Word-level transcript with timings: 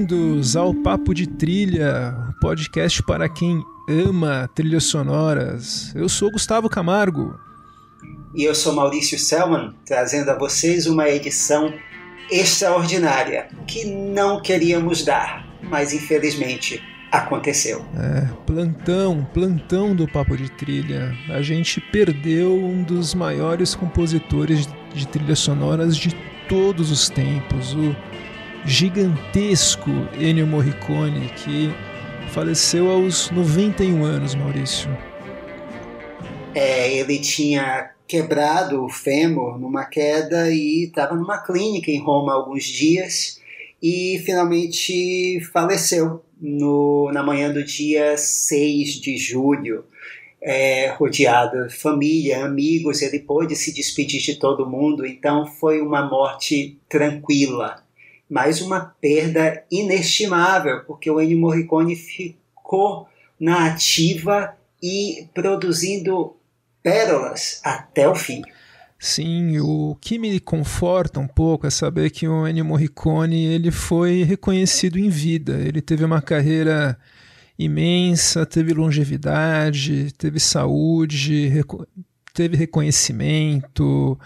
Bem-vindos 0.00 0.56
ao 0.56 0.72
Papo 0.72 1.12
de 1.12 1.26
Trilha, 1.26 2.16
podcast 2.40 3.02
para 3.02 3.28
quem 3.28 3.62
ama 3.86 4.48
trilhas 4.54 4.84
sonoras. 4.84 5.92
Eu 5.94 6.08
sou 6.08 6.30
Gustavo 6.30 6.70
Camargo. 6.70 7.38
E 8.34 8.42
eu 8.44 8.54
sou 8.54 8.72
Maurício 8.72 9.18
Selman, 9.18 9.74
trazendo 9.84 10.30
a 10.30 10.38
vocês 10.38 10.86
uma 10.86 11.06
edição 11.06 11.74
extraordinária 12.30 13.48
que 13.66 13.84
não 13.84 14.40
queríamos 14.40 15.04
dar, 15.04 15.46
mas 15.62 15.92
infelizmente 15.92 16.82
aconteceu. 17.12 17.84
É, 17.94 18.26
plantão, 18.46 19.28
plantão 19.34 19.94
do 19.94 20.08
Papo 20.08 20.34
de 20.34 20.50
Trilha. 20.50 21.14
A 21.28 21.42
gente 21.42 21.78
perdeu 21.78 22.54
um 22.56 22.82
dos 22.82 23.12
maiores 23.12 23.74
compositores 23.74 24.66
de 24.94 25.06
trilhas 25.06 25.40
sonoras 25.40 25.94
de 25.94 26.16
todos 26.48 26.90
os 26.90 27.10
tempos, 27.10 27.74
o 27.74 27.94
gigantesco 28.64 29.90
Ennio 30.18 30.46
Morricone, 30.46 31.28
que 31.30 31.70
faleceu 32.30 32.90
aos 32.90 33.30
91 33.30 34.04
anos, 34.04 34.34
Maurício. 34.34 34.90
É, 36.54 36.92
ele 36.96 37.18
tinha 37.18 37.90
quebrado 38.06 38.84
o 38.84 38.88
fêmur 38.88 39.58
numa 39.58 39.84
queda 39.84 40.50
e 40.50 40.84
estava 40.84 41.14
numa 41.14 41.38
clínica 41.38 41.90
em 41.90 42.00
Roma 42.00 42.32
há 42.32 42.36
alguns 42.36 42.64
dias 42.64 43.40
e 43.82 44.20
finalmente 44.24 45.40
faleceu 45.52 46.22
no, 46.40 47.10
na 47.12 47.22
manhã 47.22 47.52
do 47.52 47.64
dia 47.64 48.16
6 48.16 49.00
de 49.00 49.16
julho. 49.16 49.84
É, 50.42 50.88
rodeado 50.92 51.68
de 51.68 51.74
família, 51.74 52.44
amigos, 52.44 53.02
ele 53.02 53.18
pôde 53.18 53.54
se 53.54 53.74
despedir 53.74 54.22
de 54.22 54.36
todo 54.36 54.68
mundo, 54.68 55.04
então 55.04 55.46
foi 55.46 55.82
uma 55.82 56.02
morte 56.08 56.78
tranquila 56.88 57.84
mas 58.30 58.60
uma 58.60 58.80
perda 58.80 59.64
inestimável, 59.70 60.84
porque 60.84 61.10
o 61.10 61.20
Ennio 61.20 61.38
Morricone 61.38 61.96
ficou 61.96 63.08
na 63.38 63.66
ativa 63.66 64.54
e 64.80 65.26
produzindo 65.34 66.36
pérolas 66.82 67.60
até 67.64 68.08
o 68.08 68.14
fim. 68.14 68.42
Sim, 68.98 69.58
o 69.60 69.96
que 70.00 70.18
me 70.18 70.38
conforta 70.38 71.18
um 71.18 71.26
pouco 71.26 71.66
é 71.66 71.70
saber 71.70 72.10
que 72.10 72.28
o 72.28 72.46
Ennio 72.46 72.64
Morricone 72.64 73.46
ele 73.46 73.70
foi 73.70 74.22
reconhecido 74.22 74.98
em 74.98 75.08
vida. 75.08 75.54
Ele 75.54 75.80
teve 75.80 76.04
uma 76.04 76.22
carreira 76.22 76.98
imensa, 77.58 78.46
teve 78.46 78.72
longevidade, 78.74 80.12
teve 80.12 80.38
saúde, 80.38 81.50
teve 82.32 82.56
reconhecimento, 82.56 84.18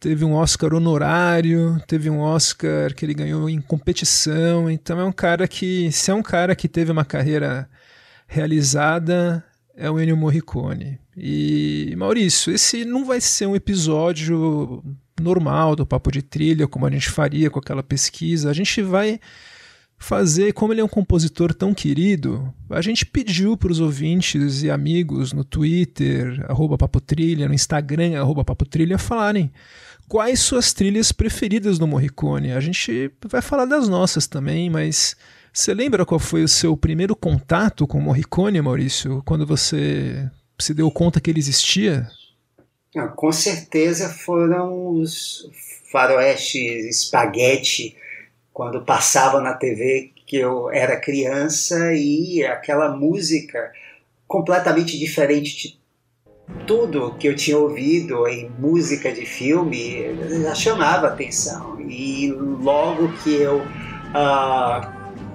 teve 0.00 0.24
um 0.24 0.34
Oscar 0.34 0.74
honorário, 0.74 1.80
teve 1.86 2.08
um 2.08 2.20
Oscar 2.20 2.94
que 2.94 3.04
ele 3.04 3.14
ganhou 3.14 3.48
em 3.48 3.60
competição. 3.60 4.70
Então 4.70 4.98
é 5.00 5.04
um 5.04 5.12
cara 5.12 5.46
que, 5.48 5.90
se 5.92 6.10
é 6.10 6.14
um 6.14 6.22
cara 6.22 6.54
que 6.54 6.68
teve 6.68 6.90
uma 6.92 7.04
carreira 7.04 7.68
realizada, 8.26 9.44
é 9.76 9.90
o 9.90 10.00
Ennio 10.00 10.16
Morricone. 10.16 10.98
E 11.16 11.94
Maurício, 11.96 12.52
esse 12.52 12.84
não 12.84 13.04
vai 13.04 13.20
ser 13.20 13.46
um 13.46 13.56
episódio 13.56 14.82
normal 15.20 15.74
do 15.74 15.86
Papo 15.86 16.12
de 16.12 16.22
Trilha, 16.22 16.68
como 16.68 16.86
a 16.86 16.90
gente 16.90 17.10
faria 17.10 17.50
com 17.50 17.58
aquela 17.58 17.82
pesquisa. 17.82 18.50
A 18.50 18.52
gente 18.52 18.80
vai 18.82 19.18
fazer, 19.98 20.52
como 20.52 20.72
ele 20.72 20.80
é 20.80 20.84
um 20.84 20.88
compositor 20.88 21.52
tão 21.52 21.74
querido, 21.74 22.54
a 22.70 22.80
gente 22.80 23.04
pediu 23.04 23.56
para 23.56 23.72
os 23.72 23.80
ouvintes 23.80 24.62
e 24.62 24.70
amigos 24.70 25.32
no 25.32 25.42
Twitter, 25.42 26.44
arroba 26.48 26.78
Papotrilha, 26.78 27.48
no 27.48 27.54
Instagram, 27.54 28.16
arroba 28.16 28.44
Papotrilha, 28.44 28.96
falarem 28.96 29.50
quais 30.08 30.40
suas 30.40 30.72
trilhas 30.72 31.12
preferidas 31.12 31.78
do 31.78 31.86
Morricone. 31.86 32.52
A 32.52 32.60
gente 32.60 33.12
vai 33.26 33.42
falar 33.42 33.66
das 33.66 33.88
nossas 33.88 34.26
também, 34.26 34.70
mas 34.70 35.14
você 35.52 35.74
lembra 35.74 36.06
qual 36.06 36.18
foi 36.18 36.42
o 36.42 36.48
seu 36.48 36.76
primeiro 36.76 37.14
contato 37.14 37.86
com 37.86 37.98
o 37.98 38.02
Morricone, 38.02 38.60
Maurício, 38.60 39.22
quando 39.24 39.46
você 39.46 40.28
se 40.58 40.72
deu 40.74 40.90
conta 40.90 41.20
que 41.20 41.30
ele 41.30 41.38
existia? 41.38 42.08
Ah, 42.96 43.08
com 43.08 43.30
certeza 43.30 44.08
foram 44.08 44.90
os 44.90 45.48
faroestes 45.92 46.86
espaguete 46.86 47.96
quando 48.52 48.84
passava 48.84 49.40
na 49.40 49.54
TV 49.54 50.12
que 50.26 50.36
eu 50.36 50.70
era 50.70 51.00
criança 51.00 51.92
e 51.94 52.44
aquela 52.44 52.94
música 52.94 53.72
completamente 54.26 54.98
diferente 54.98 55.56
de 55.56 55.77
tudo 56.66 57.14
que 57.18 57.26
eu 57.26 57.36
tinha 57.36 57.58
ouvido 57.58 58.26
em 58.26 58.50
música 58.58 59.12
de 59.12 59.24
filme 59.24 60.14
já 60.42 60.54
chamava 60.54 61.08
atenção. 61.08 61.80
E 61.80 62.30
logo 62.30 63.08
que 63.22 63.34
eu 63.34 63.58
uh, 63.58 64.86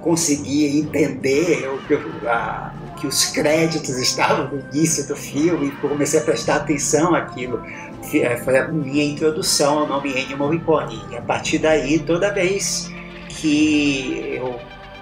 conseguia 0.01 0.79
entender 0.79 1.67
o 1.69 1.77
que, 1.87 1.95
uh, 1.95 2.95
que 2.99 3.07
os 3.07 3.25
créditos 3.25 3.97
estavam 3.97 4.47
no 4.47 4.59
início 4.71 5.07
do 5.07 5.15
filme, 5.15 5.71
comecei 5.81 6.19
a 6.19 6.23
prestar 6.23 6.57
atenção 6.57 7.15
àquilo. 7.15 7.63
Eh, 8.13 8.37
foi 8.37 8.57
a 8.57 8.67
minha 8.67 9.03
introdução 9.03 9.79
ao 9.79 9.87
nome 9.87 10.11
Ennio 10.11 10.37
Morricone. 10.37 11.01
E 11.09 11.17
a 11.17 11.21
partir 11.21 11.57
daí, 11.57 11.99
toda 11.99 12.31
vez 12.31 12.91
que, 13.29 14.35
eu, 14.37 14.59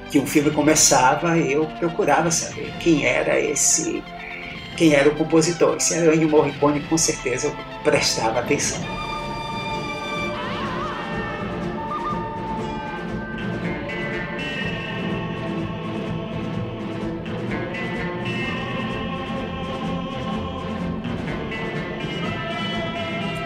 que 0.09 0.19
um 0.19 0.25
filme 0.25 0.51
começava, 0.51 1.37
eu 1.37 1.65
procurava 1.79 2.31
saber 2.31 2.71
quem 2.79 3.05
era 3.05 3.39
esse 3.39 4.03
quem 4.75 4.93
era 4.93 5.09
o 5.09 5.15
compositor. 5.15 5.79
Se 5.79 5.93
era 5.93 6.15
Ennio 6.15 6.29
Morricone, 6.29 6.81
com 6.81 6.97
certeza 6.97 7.47
eu 7.47 7.55
prestava 7.83 8.39
atenção. 8.39 8.79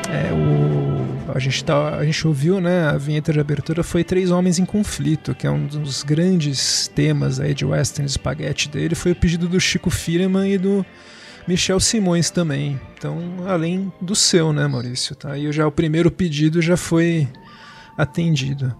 É, 0.09 0.31
o, 0.31 1.33
a, 1.33 1.39
gente 1.39 1.63
tá, 1.65 1.95
a 1.97 2.05
gente 2.05 2.25
ouviu, 2.25 2.61
né, 2.61 2.87
a 2.87 2.97
vinheta 2.97 3.33
de 3.33 3.39
abertura 3.39 3.83
foi 3.83 4.03
Três 4.03 4.31
Homens 4.31 4.59
em 4.59 4.65
Conflito, 4.65 5.35
que 5.35 5.45
é 5.45 5.51
um 5.51 5.65
dos 5.65 6.03
grandes 6.03 6.87
temas 6.87 7.39
aí 7.39 7.53
de 7.53 7.65
Western 7.65 8.09
Spaghetti 8.09 8.69
dele, 8.69 8.95
foi 8.95 9.11
o 9.11 9.15
pedido 9.15 9.49
do 9.49 9.59
Chico 9.59 9.89
Firman 9.89 10.49
e 10.49 10.57
do 10.57 10.85
Michel 11.47 11.79
Simões 11.79 12.29
também. 12.29 12.79
Então, 12.97 13.19
além 13.47 13.91
do 14.01 14.15
seu, 14.15 14.51
né, 14.51 14.67
Maurício? 14.67 15.15
Tá? 15.15 15.37
E 15.37 15.51
já 15.51 15.67
o 15.67 15.71
primeiro 15.71 16.09
pedido 16.11 16.61
já 16.61 16.75
foi 16.75 17.27
atendido. 17.97 18.75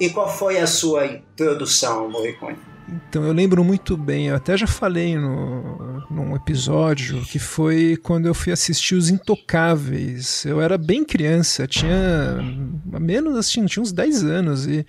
E 0.00 0.10
qual 0.10 0.28
foi 0.28 0.58
a 0.58 0.66
sua 0.66 1.06
introdução, 1.06 2.10
Morricone? 2.10 2.58
Então, 2.88 3.24
eu 3.24 3.32
lembro 3.32 3.64
muito 3.64 3.96
bem, 3.96 4.26
eu 4.26 4.36
até 4.36 4.56
já 4.56 4.66
falei 4.66 5.16
no, 5.16 6.04
num 6.10 6.36
episódio 6.36 7.22
que 7.22 7.38
foi 7.38 7.96
quando 8.02 8.26
eu 8.26 8.34
fui 8.34 8.52
assistir 8.52 8.94
Os 8.94 9.08
Intocáveis. 9.08 10.44
Eu 10.44 10.60
era 10.60 10.76
bem 10.76 11.02
criança, 11.04 11.66
tinha 11.66 12.38
menos 12.84 13.36
assim, 13.36 13.64
tinha 13.64 13.82
uns 13.82 13.92
10 13.92 14.24
anos 14.24 14.66
e 14.66 14.84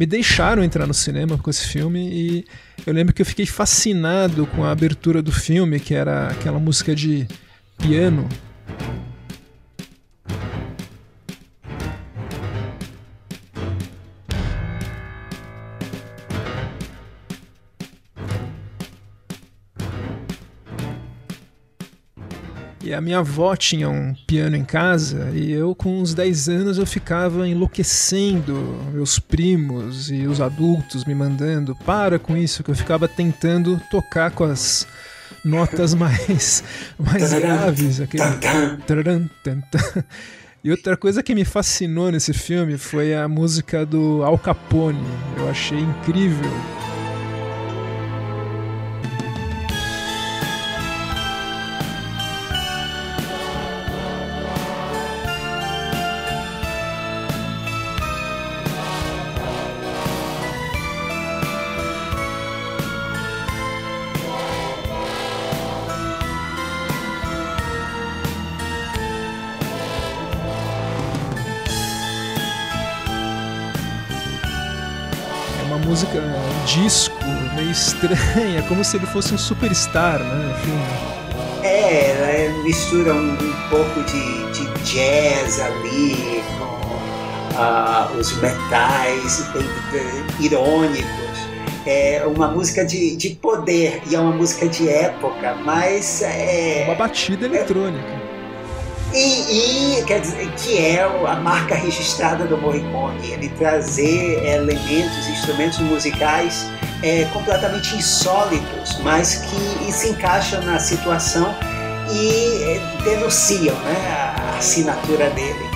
me 0.00 0.06
deixaram 0.06 0.64
entrar 0.64 0.86
no 0.86 0.94
cinema 0.94 1.36
com 1.36 1.50
esse 1.50 1.68
filme 1.68 2.08
e 2.10 2.44
eu 2.86 2.94
lembro 2.94 3.12
que 3.12 3.20
eu 3.20 3.26
fiquei 3.26 3.44
fascinado 3.44 4.46
com 4.46 4.64
a 4.64 4.70
abertura 4.70 5.20
do 5.20 5.30
filme, 5.30 5.78
que 5.78 5.94
era 5.94 6.28
aquela 6.28 6.58
música 6.58 6.94
de 6.94 7.28
piano 7.76 8.26
E 22.90 22.94
a 22.94 23.00
minha 23.00 23.18
avó 23.18 23.54
tinha 23.54 23.88
um 23.88 24.12
piano 24.26 24.56
em 24.56 24.64
casa 24.64 25.30
e 25.32 25.52
eu 25.52 25.76
com 25.76 26.00
uns 26.00 26.12
10 26.12 26.48
anos 26.48 26.76
eu 26.76 26.84
ficava 26.84 27.48
enlouquecendo 27.48 28.80
meus 28.92 29.16
primos 29.16 30.10
e 30.10 30.26
os 30.26 30.40
adultos 30.40 31.04
me 31.04 31.14
mandando 31.14 31.76
para 31.86 32.18
com 32.18 32.36
isso 32.36 32.64
que 32.64 32.70
eu 32.72 32.74
ficava 32.74 33.06
tentando 33.06 33.80
tocar 33.92 34.32
com 34.32 34.42
as 34.42 34.88
notas 35.44 35.94
mais 35.94 36.64
mais 36.98 37.32
graves, 37.32 38.00
aquele 38.00 38.24
E 40.64 40.72
outra 40.72 40.96
coisa 40.96 41.22
que 41.22 41.32
me 41.32 41.44
fascinou 41.44 42.10
nesse 42.10 42.32
filme 42.32 42.76
foi 42.76 43.14
a 43.14 43.28
música 43.28 43.86
do 43.86 44.24
Al 44.24 44.36
Capone. 44.36 45.00
Eu 45.38 45.48
achei 45.48 45.78
incrível 45.78 46.50
como 78.70 78.84
se 78.84 78.96
ele 78.96 79.06
fosse 79.06 79.34
um 79.34 79.38
superstar, 79.38 80.20
né? 80.20 80.54
Enfim. 80.56 81.66
É, 81.66 82.54
mistura 82.62 83.12
um, 83.12 83.32
um 83.32 83.68
pouco 83.68 84.00
de, 84.04 84.52
de, 84.52 84.70
jazz 84.84 85.58
ali 85.58 86.40
com 86.56 88.14
uh, 88.14 88.16
os 88.16 88.32
metais 88.40 89.44
irônicos. 90.38 91.04
É 91.84 92.24
uma 92.24 92.46
música 92.46 92.84
de, 92.84 93.16
de 93.16 93.30
poder 93.30 94.02
e 94.08 94.14
é 94.14 94.20
uma 94.20 94.32
música 94.32 94.68
de 94.68 94.88
época, 94.88 95.56
mas 95.64 96.22
é. 96.22 96.84
Uma 96.86 96.94
batida 96.94 97.46
eletrônica. 97.46 98.29
E, 99.12 99.98
e, 99.98 100.04
quer 100.04 100.20
dizer, 100.20 100.48
que 100.52 100.78
é 100.78 101.02
a 101.02 101.36
marca 101.36 101.74
registrada 101.74 102.44
do 102.44 102.56
Morricone, 102.56 103.32
ele 103.32 103.48
trazer 103.50 104.44
elementos, 104.44 105.28
instrumentos 105.28 105.78
musicais 105.80 106.70
é, 107.02 107.24
completamente 107.32 107.96
insólitos, 107.96 108.98
mas 109.02 109.36
que 109.36 109.92
se 109.92 110.10
encaixam 110.10 110.62
na 110.62 110.78
situação 110.78 111.54
e 112.12 112.62
é, 112.62 112.80
denunciam 113.02 113.74
né, 113.80 114.36
a 114.36 114.58
assinatura 114.58 115.28
dele. 115.30 115.70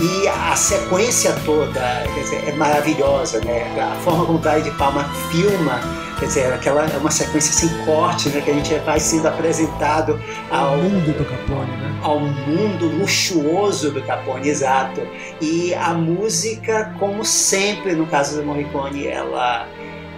E 0.00 0.28
a 0.28 0.56
sequência 0.56 1.32
toda 1.44 2.04
dizer, 2.14 2.48
é 2.48 2.52
maravilhosa, 2.52 3.38
né? 3.44 3.66
A 3.78 3.96
forma 4.00 4.24
como 4.24 4.38
o 4.38 4.62
de 4.62 4.70
Palma 4.78 5.04
filma 5.30 5.78
Quer 6.20 6.26
dizer, 6.26 6.52
aquela 6.52 6.86
é 6.86 6.98
uma 6.98 7.10
sequência 7.10 7.50
sem 7.50 7.86
corte, 7.86 8.28
né? 8.28 8.42
Que 8.42 8.50
a 8.50 8.54
gente 8.54 8.74
vai 8.80 9.00
sendo 9.00 9.26
apresentado 9.26 10.20
ao 10.50 10.76
mundo 10.76 11.16
do 11.16 11.24
Capone, 11.24 11.70
né? 11.78 11.98
Ao 12.02 12.20
mundo 12.20 12.88
luxuoso 12.98 13.90
do 13.90 14.02
Capone, 14.02 14.46
exato. 14.46 15.00
E 15.40 15.72
a 15.72 15.94
música, 15.94 16.94
como 16.98 17.24
sempre 17.24 17.94
no 17.94 18.06
caso 18.06 18.36
do 18.36 18.44
Morricone, 18.44 19.06
ela, 19.06 19.66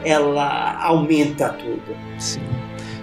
ela 0.05 0.77
aumenta 0.83 1.51
tudo. 1.51 1.97
Sim. 2.19 2.43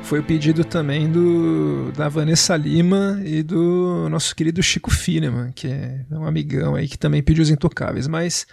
Foi 0.03 0.19
o 0.19 0.23
pedido 0.23 0.65
também 0.65 1.09
do, 1.09 1.93
da 1.93 2.09
Vanessa 2.09 2.57
Lima 2.57 3.21
e 3.23 3.41
do 3.41 4.09
nosso 4.09 4.35
querido 4.35 4.61
Chico 4.61 4.91
Fineman, 4.91 5.53
que 5.55 5.67
é 5.67 6.01
um 6.11 6.25
amigão 6.25 6.75
aí 6.75 6.85
que 6.85 6.97
também 6.97 7.23
pediu 7.23 7.43
os 7.43 7.49
intocáveis. 7.49 8.09
Mas 8.09 8.45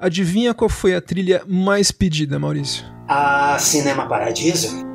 Adivinha 0.00 0.54
qual 0.54 0.70
foi 0.70 0.94
a 0.94 1.00
trilha 1.00 1.42
mais 1.46 1.92
pedida, 1.92 2.38
Maurício? 2.38 2.86
A 3.06 3.58
Cinema 3.58 4.06
Paradiso. 4.06 4.88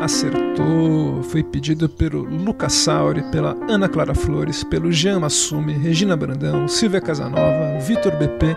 Acertou. 0.00 1.24
Foi 1.24 1.42
pedido 1.42 1.88
pelo 1.88 2.22
Lucas 2.22 2.72
Sauri, 2.74 3.22
pela 3.32 3.56
Ana 3.68 3.88
Clara 3.88 4.14
Flores, 4.14 4.62
pelo 4.62 4.92
Jean 4.92 5.18
Massume, 5.18 5.72
Regina 5.72 6.16
Brandão, 6.16 6.68
Silvia 6.68 7.00
Casanova, 7.00 7.76
Vitor 7.80 8.14
BP, 8.16 8.56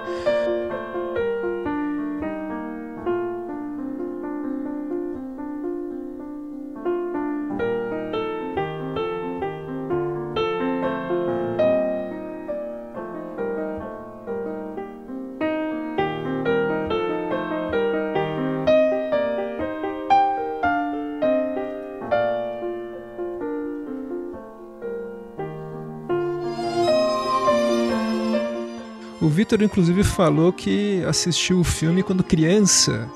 Vitor, 29.29 29.61
inclusive, 29.61 30.03
falou 30.03 30.51
que 30.51 31.03
assistiu 31.05 31.59
o 31.59 31.63
filme 31.63 32.03
quando 32.03 32.23
criança 32.23 33.09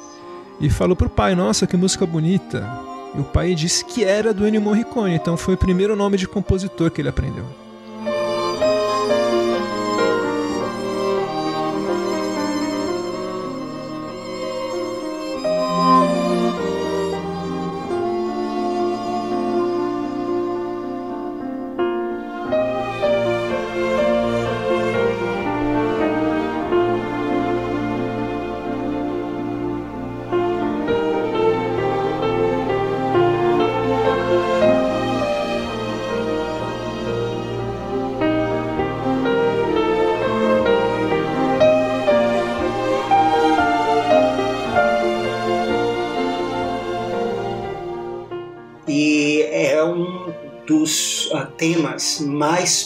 e 0.60 0.70
falou 0.70 0.96
pro 0.96 1.10
pai: 1.10 1.36
Nossa, 1.36 1.68
que 1.68 1.78
música 1.78 2.06
bonita. 2.06 2.68
E 3.16 3.20
o 3.20 3.24
pai 3.24 3.54
disse 3.54 3.86
que 3.86 4.04
era 4.04 4.34
do 4.34 4.48
Ennio 4.48 4.62
Morricone, 4.62 5.14
então 5.14 5.38
foi 5.38 5.54
o 5.54 5.58
primeiro 5.58 5.96
nome 5.96 6.18
de 6.18 6.28
compositor 6.28 6.90
que 6.90 7.00
ele 7.02 7.10
aprendeu. 7.10 7.46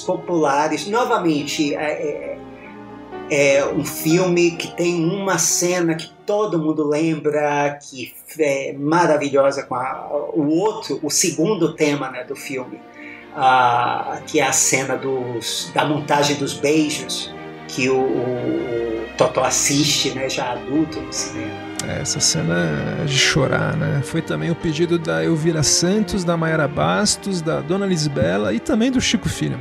Populares. 0.08 0.88
Novamente, 0.88 1.76
é, 1.76 2.38
é, 3.30 3.58
é, 3.58 3.66
um 3.66 3.84
filme 3.84 4.52
que 4.52 4.74
tem 4.76 5.04
uma 5.04 5.38
cena 5.38 5.96
que 5.96 6.10
todo 6.26 6.58
mundo 6.58 6.88
lembra, 6.88 7.78
que 7.82 8.14
é 8.40 8.74
maravilhosa 8.74 9.64
com 9.64 9.76
a, 9.76 10.08
o 10.34 10.48
outro, 10.48 10.98
o 11.04 11.10
segundo 11.10 11.76
tema 11.76 12.10
né, 12.10 12.24
do 12.24 12.36
filme, 12.36 12.80
que 14.26 14.40
é 14.40 14.44
a 14.44 14.54
cena 14.54 14.96
dos, 14.96 15.70
da 15.74 15.86
montagem 15.86 16.38
dos 16.38 16.54
beijos 16.54 17.34
que 17.68 17.90
o, 17.90 17.98
o, 17.98 18.00
o 18.00 19.18
Totó 19.18 19.44
assiste, 19.44 20.12
né, 20.12 20.30
já 20.30 20.54
adulto 20.54 21.02
no 21.02 21.12
cinema. 21.12 21.68
É, 21.86 22.02
essa 22.02 22.20
cena 22.20 23.00
é 23.02 23.06
de 23.06 23.18
chorar, 23.18 23.76
né? 23.76 24.02
Foi 24.04 24.22
também 24.22 24.50
o 24.50 24.56
pedido 24.56 24.98
da 24.98 25.24
Elvira 25.24 25.62
Santos, 25.62 26.24
da 26.24 26.36
Mayara 26.36 26.68
Bastos, 26.68 27.42
da 27.42 27.62
Dona 27.62 27.86
Lisbela 27.86 28.54
e 28.54 28.60
também 28.60 28.92
do 28.92 29.00
Chico 29.00 29.30
Filho. 29.30 29.60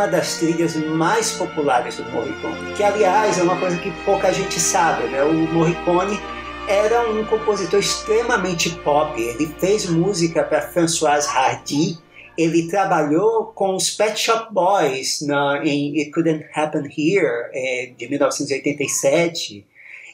Uma 0.00 0.08
das 0.08 0.38
trilhas 0.38 0.74
mais 0.76 1.32
populares 1.32 1.98
do 1.98 2.10
Morricone, 2.10 2.72
que 2.74 2.82
aliás 2.82 3.38
é 3.38 3.42
uma 3.42 3.60
coisa 3.60 3.76
que 3.76 3.90
pouca 4.02 4.32
gente 4.32 4.58
sabe, 4.58 5.06
né? 5.08 5.22
O 5.22 5.34
Morricone 5.52 6.18
era 6.66 7.06
um 7.10 7.22
compositor 7.26 7.78
extremamente 7.78 8.70
pop, 8.76 9.20
ele 9.20 9.46
fez 9.58 9.84
música 9.84 10.42
para 10.42 10.62
Françoise 10.62 11.28
Hardy, 11.28 11.98
ele 12.38 12.66
trabalhou 12.68 13.52
com 13.54 13.76
os 13.76 13.90
Pet 13.90 14.18
Shop 14.18 14.50
Boys 14.50 15.20
na, 15.20 15.60
em 15.66 15.98
It 15.98 16.12
Couldn't 16.12 16.46
Happen 16.54 16.84
Here, 16.84 17.50
é, 17.52 17.92
de 17.94 18.08
1987, 18.08 19.66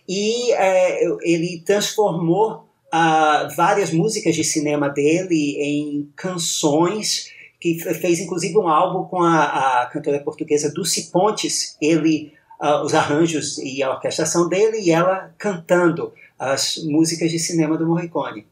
e 0.09 0.53
é, 0.53 1.05
ele 1.23 1.63
transformou 1.65 2.67
uh, 2.93 3.55
várias 3.55 3.93
músicas 3.93 4.35
de 4.35 4.43
cinema 4.43 4.89
dele 4.89 5.57
em 5.61 6.11
canções 6.17 7.36
que 7.61 7.79
fez 7.79 8.21
inclusive 8.21 8.57
um 8.59 8.69
álbum 8.69 9.09
com 9.09 9.23
a, 9.23 9.83
a 9.83 9.87
cantora 9.87 10.21
portuguesa 10.21 10.73
Dulce 10.73 11.11
Pontes, 11.11 11.77
ele, 11.81 12.33
uh, 12.61 12.83
os 12.83 12.95
arranjos 12.95 13.59
e 13.59 13.83
a 13.83 13.91
orquestração 13.91 14.49
dele 14.49 14.81
e 14.81 14.91
ela 14.91 15.35
cantando 15.39 16.13
as 16.39 16.77
músicas 16.85 17.31
de 17.31 17.39
cinema 17.39 17.79
do 17.79 17.87
Morricone. 17.87 18.47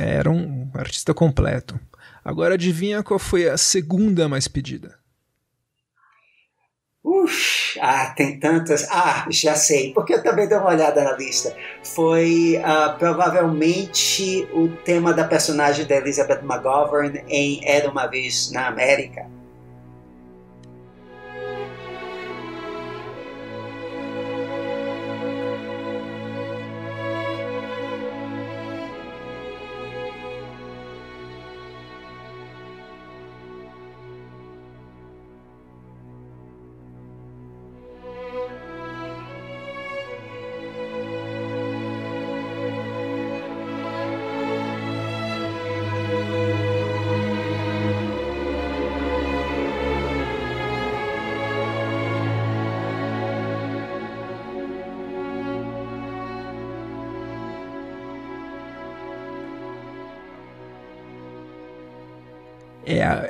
Era 0.00 0.30
um 0.30 0.70
artista 0.74 1.12
completo. 1.12 1.78
Agora 2.24 2.54
adivinha 2.54 3.02
qual 3.02 3.18
foi 3.18 3.48
a 3.48 3.56
segunda 3.56 4.28
mais 4.28 4.46
pedida? 4.46 5.01
Ux, 7.22 7.78
ah, 7.80 8.12
tem 8.16 8.38
tantas. 8.38 8.86
Ah, 8.90 9.26
já 9.30 9.54
sei, 9.54 9.92
porque 9.92 10.14
eu 10.14 10.22
também 10.22 10.48
dei 10.48 10.56
uma 10.56 10.70
olhada 10.70 11.02
na 11.02 11.12
lista. 11.12 11.54
Foi 11.82 12.58
uh, 12.58 12.98
provavelmente 12.98 14.48
o 14.52 14.68
tema 14.68 15.12
da 15.12 15.24
personagem 15.24 15.86
da 15.86 15.96
Elizabeth 15.96 16.40
McGovern 16.42 17.22
em 17.28 17.60
Era 17.64 17.90
uma 17.90 18.06
Vez 18.06 18.50
na 18.52 18.66
América. 18.66 19.26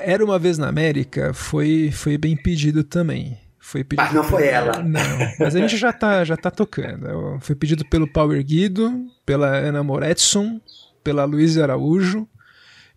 Era 0.05 0.25
uma 0.25 0.39
vez 0.39 0.59
na 0.59 0.69
América 0.69 1.33
foi, 1.33 1.91
foi 1.93 2.17
bem 2.19 2.37
pedido 2.37 2.85
também. 2.85 3.39
Foi 3.59 3.85
pedido 3.85 4.05
mas 4.05 4.15
não 4.15 4.25
foi 4.25 4.49
ela. 4.49 4.83
Não, 4.83 5.01
mas 5.39 5.55
a 5.55 5.61
gente 5.61 5.77
já 5.77 5.93
tá, 5.93 6.25
já 6.25 6.37
tá 6.37 6.51
tocando. 6.51 7.39
Foi 7.41 7.55
pedido 7.55 7.85
pelo 7.85 8.07
Power 8.07 8.43
Guido, 8.45 9.07
pela 9.25 9.47
Ana 9.47 9.83
Moretson, 9.83 10.61
pela 11.03 11.25
Luísa 11.25 11.63
Araújo 11.63 12.29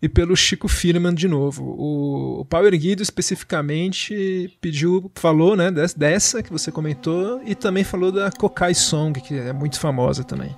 e 0.02 0.08
pelo 0.08 0.36
Chico 0.36 0.68
Firman 0.68 1.14
de 1.14 1.28
novo. 1.28 1.64
O, 1.64 2.40
o 2.40 2.44
Power 2.44 2.76
Guido 2.78 3.02
especificamente 3.02 4.56
pediu, 4.60 5.10
falou 5.14 5.56
né, 5.56 5.70
dessa 5.96 6.42
que 6.42 6.50
você 6.50 6.70
comentou 6.72 7.40
e 7.44 7.54
também 7.54 7.84
falou 7.84 8.10
da 8.10 8.30
Kokai 8.30 8.74
Song, 8.74 9.20
que 9.20 9.34
é 9.34 9.52
muito 9.52 9.78
famosa 9.78 10.24
também. 10.24 10.54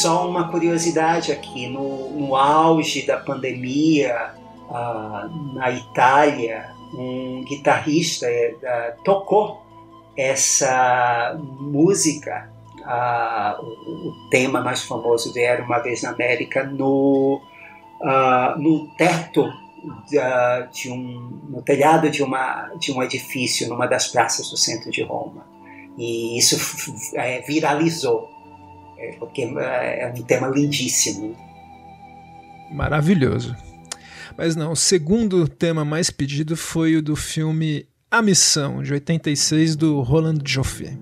Só 0.00 0.28
uma 0.28 0.48
curiosidade 0.48 1.32
aqui: 1.32 1.66
no, 1.66 2.10
no 2.10 2.36
auge 2.36 3.06
da 3.06 3.16
pandemia, 3.16 4.32
na 5.54 5.70
Itália, 5.70 6.70
um 6.94 7.42
guitarrista 7.44 8.26
uh, 8.26 9.02
tocou 9.02 9.62
essa 10.16 11.36
música, 11.38 12.50
o, 13.60 14.08
o, 14.08 14.28
tema 14.30 14.60
mais 14.60 14.82
famoso 14.82 15.32
de 15.32 15.40
Era 15.40 15.62
uma 15.62 15.78
Vez 15.78 16.02
na 16.02 16.10
América, 16.10 16.64
no, 16.64 17.40
no 18.56 18.88
teto 18.96 19.48
de 20.72 20.90
um, 20.90 21.40
no 21.48 21.62
telhado 21.62 22.10
de, 22.10 22.22
uma, 22.22 22.70
de 22.78 22.92
um 22.92 23.02
edifício 23.02 23.68
numa 23.68 23.86
das 23.86 24.08
praças 24.08 24.50
do 24.50 24.56
centro 24.56 24.90
de 24.90 25.02
Roma. 25.02 25.46
E 25.96 26.38
isso 26.38 26.56
é, 27.14 27.40
viralizou 27.42 28.37
porque 29.18 29.42
é, 29.42 30.02
é 30.02 30.12
um 30.16 30.22
tema 30.22 30.48
lindíssimo. 30.48 31.36
Maravilhoso. 32.70 33.56
Mas 34.36 34.54
não, 34.54 34.72
o 34.72 34.76
segundo 34.76 35.48
tema 35.48 35.84
mais 35.84 36.10
pedido 36.10 36.56
foi 36.56 36.96
o 36.96 37.02
do 37.02 37.16
filme 37.16 37.86
A 38.10 38.22
Missão, 38.22 38.82
de 38.82 38.92
86, 38.92 39.74
do 39.74 40.00
Roland 40.00 40.38
Joffé. 40.44 40.96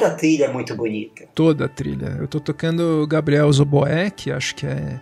Toda 0.00 0.12
a 0.14 0.16
trilha 0.16 0.44
é 0.46 0.52
muito 0.52 0.74
bonita. 0.74 1.28
Toda 1.34 1.64
a 1.66 1.68
trilha. 1.68 2.16
Eu 2.18 2.24
estou 2.24 2.40
tocando 2.40 3.06
Gabriel 3.06 3.52
Zoboé, 3.52 4.08
que 4.08 4.30
acho 4.30 4.54
que 4.54 4.66
é 4.66 4.98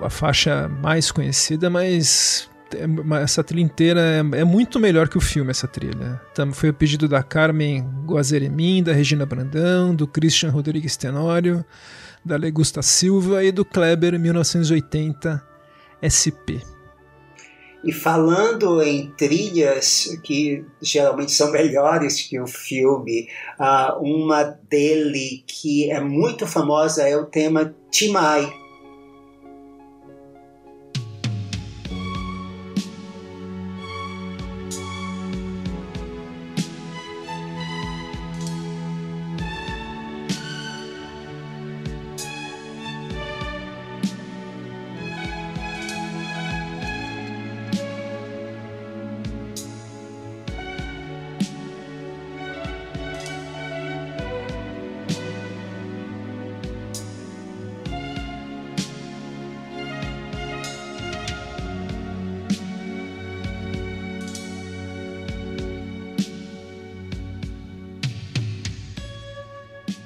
a 0.00 0.08
faixa 0.08 0.68
mais 0.68 1.10
conhecida, 1.10 1.68
mas 1.68 2.48
essa 3.22 3.44
trilha 3.44 3.62
inteira 3.62 4.00
é, 4.00 4.40
é, 4.40 4.44
muito 4.44 4.80
melhor 4.80 5.08
que 5.08 5.18
o 5.18 5.20
filme, 5.20 5.50
essa 5.50 5.68
trilha. 5.68 6.20
Foi 6.52 6.70
o 6.70 6.74
pedido 6.74 7.06
da 7.06 7.22
Carmen 7.22 7.86
Guazeremin, 8.06 8.82
da 8.82 8.94
Regina 8.94 9.26
Brandão, 9.26 9.94
do 9.94 10.06
Christian 10.06 10.50
Rodrigues 10.50 10.96
Tenório, 10.96 11.62
da 12.24 12.36
Legusta 12.36 12.80
Silva 12.80 13.44
e 13.44 13.52
do 13.52 13.64
Kleber 13.64 14.18
1980 14.18 15.42
SP. 16.00 16.75
E 17.86 17.92
falando 17.92 18.82
em 18.82 19.12
trilhas 19.12 20.18
que 20.24 20.64
geralmente 20.82 21.30
são 21.30 21.52
melhores 21.52 22.20
que 22.20 22.40
o 22.40 22.46
filme, 22.46 23.28
uh, 23.60 24.02
uma 24.02 24.42
dele 24.42 25.44
que 25.46 25.88
é 25.88 26.00
muito 26.00 26.48
famosa 26.48 27.08
é 27.08 27.16
o 27.16 27.26
tema 27.26 27.72
Timai, 27.88 28.52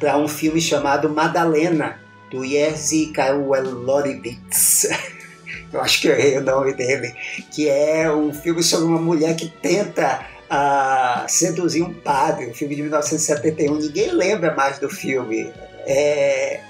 para 0.00 0.16
um 0.16 0.26
filme 0.26 0.60
chamado 0.60 1.10
Madalena, 1.10 2.00
do 2.30 2.44
Jerzy 2.44 3.12
Kawelorowicz. 3.12 4.88
Eu 5.72 5.80
acho 5.80 6.00
que 6.00 6.08
eu 6.08 6.14
errei 6.14 6.36
o 6.36 6.40
nome 6.40 6.72
dele. 6.72 7.14
Que 7.52 7.68
é 7.68 8.12
um 8.12 8.34
filme 8.34 8.60
sobre 8.60 8.86
uma 8.86 9.00
mulher 9.00 9.36
que 9.36 9.48
tenta 9.48 10.26
uh, 10.50 11.28
seduzir 11.28 11.82
um 11.82 11.92
padre. 11.92 12.48
Um 12.48 12.54
filme 12.54 12.74
de 12.74 12.82
1971. 12.82 13.76
Ninguém 13.76 14.10
lembra 14.10 14.52
mais 14.52 14.80
do 14.80 14.88
filme. 14.88 15.48
É 15.86 16.60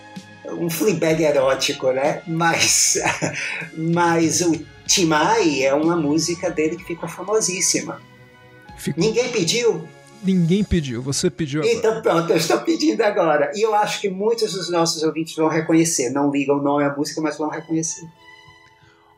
um 0.48 0.68
Fleabag 0.68 1.22
erótico, 1.22 1.92
né? 1.92 2.20
Mas, 2.26 2.98
mas 3.74 4.42
o 4.42 4.52
Timai 4.86 5.62
é 5.62 5.72
uma 5.72 5.96
música 5.96 6.50
dele 6.50 6.76
que 6.76 6.84
ficou 6.84 7.08
famosíssima. 7.08 8.02
Ficou. 8.76 9.02
Ninguém 9.02 9.30
pediu, 9.30 9.88
Ninguém 10.22 10.62
pediu, 10.62 11.00
você 11.02 11.30
pediu 11.30 11.62
agora. 11.62 11.76
Então 11.76 12.02
pronto, 12.02 12.30
eu 12.30 12.36
estou 12.36 12.60
pedindo 12.60 13.00
agora. 13.02 13.50
E 13.54 13.64
eu 13.64 13.74
acho 13.74 14.00
que 14.00 14.10
muitos 14.10 14.52
dos 14.52 14.70
nossos 14.70 15.02
ouvintes 15.02 15.34
vão 15.34 15.48
reconhecer. 15.48 16.10
Não 16.10 16.30
ligam 16.30 16.58
o 16.58 16.62
nome 16.62 16.84
à 16.84 16.94
música, 16.94 17.20
mas 17.20 17.38
vão 17.38 17.48
reconhecer. 17.48 18.06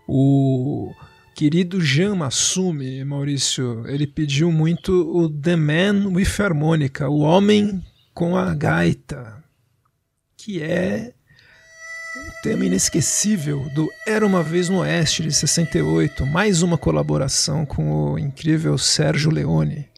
O 0.07 0.93
querido 1.35 1.81
Jean 1.81 2.15
Massume, 2.15 3.05
Maurício, 3.05 3.85
ele 3.89 4.07
pediu 4.07 4.53
muito 4.53 4.93
o 4.93 5.29
The 5.29 5.57
Man 5.57 6.09
with 6.13 6.29
Harmonica, 6.39 7.09
o 7.09 7.21
Homem 7.21 7.83
com 8.15 8.37
a 8.37 8.55
Gaita, 8.55 9.43
que 10.37 10.63
é 10.63 11.15
um 12.17 12.43
tema 12.43 12.67
inesquecível 12.67 13.65
do 13.75 13.89
Era 14.07 14.27
uma 14.27 14.43
Vez 14.43 14.69
no 14.69 14.81
Oeste 14.81 15.23
de 15.23 15.33
68, 15.33 16.27
mais 16.27 16.63
uma 16.63 16.77
colaboração 16.77 17.65
com 17.65 18.13
o 18.13 18.19
incrível 18.19 18.77
Sérgio 18.77 19.31
Leone. 19.31 19.92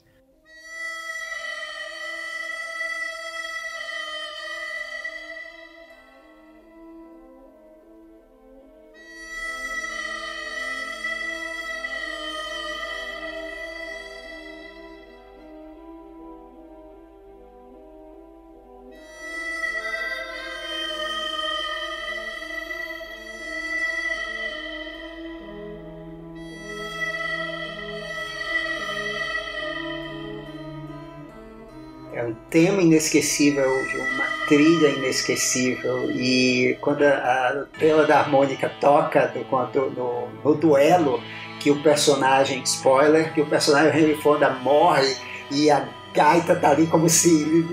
Tema 32.55 32.81
inesquecível, 32.81 33.69
uma 33.69 34.25
trilha 34.47 34.87
inesquecível. 34.87 36.09
E 36.13 36.79
quando 36.81 37.03
a, 37.03 37.65
tela 37.77 38.07
da 38.07 38.21
harmônica 38.21 38.71
toca 38.81 39.27
do, 39.73 39.91
no, 39.91 40.29
no 40.45 40.55
duelo, 40.55 41.21
que 41.59 41.73
o 41.73 41.83
personagem, 41.83 42.63
spoiler, 42.63 43.35
que 43.35 43.41
o 43.41 43.47
personagem 43.47 44.01
Henry 44.01 44.15
Fonda 44.23 44.51
morre 44.51 45.17
e 45.51 45.69
a 45.69 45.85
gaita 46.15 46.55
tá 46.55 46.71
ali 46.71 46.87
como 46.87 47.09
se 47.09 47.67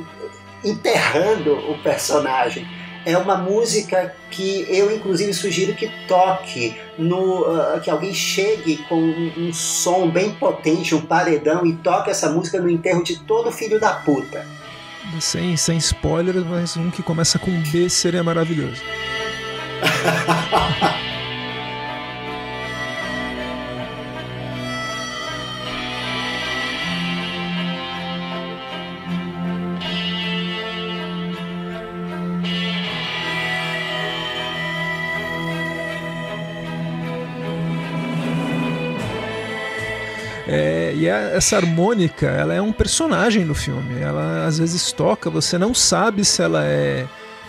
enterrando 0.64 1.54
o 1.70 1.78
personagem 1.84 2.68
é 3.06 3.18
uma 3.18 3.36
música 3.36 4.16
que 4.30 4.66
eu 4.70 4.96
inclusive 4.96 5.34
sugiro 5.34 5.74
que 5.74 5.90
toque 6.08 6.76
no 7.00 7.42
uh, 7.42 7.80
que 7.82 7.90
alguém 7.90 8.14
chegue 8.14 8.78
com 8.88 8.96
um, 8.96 9.32
um, 9.38 9.54
som 9.54 10.08
bem 10.08 10.32
potente, 10.36 10.94
um 10.94 11.02
paredão 11.02 11.66
e 11.66 11.74
toque 11.74 12.12
essa 12.12 12.30
música 12.30 12.60
no 12.60 12.70
enterro 12.70 13.04
de 13.04 13.20
todo 13.22 13.52
filho 13.52 13.80
da 13.80 13.94
puta. 13.94 14.46
Sem, 15.20 15.58
sem 15.58 15.78
spoiler, 15.78 16.46
mas 16.46 16.78
um 16.78 16.90
que 16.90 17.04
começa 17.04 17.38
com 17.40 17.52
B 17.52 17.90
seria 17.90 18.24
maravilhoso. 18.24 18.82
É, 40.52 40.94
e 40.96 41.10
a, 41.10 41.18
essa 41.32 41.56
harmônica, 41.56 42.28
ela 42.28 42.54
é 42.54 42.62
um 42.62 42.74
personagem 42.74 43.46
no 43.46 43.56
filme. 43.56 44.02
Ela 44.02 44.46
às 44.46 44.58
vezes 44.60 44.92
toca, 44.92 45.30
você 45.30 45.58
não 45.58 45.74
sabe 45.74 46.26
se 46.26 46.42
ela 46.42 46.66
é 46.66 47.06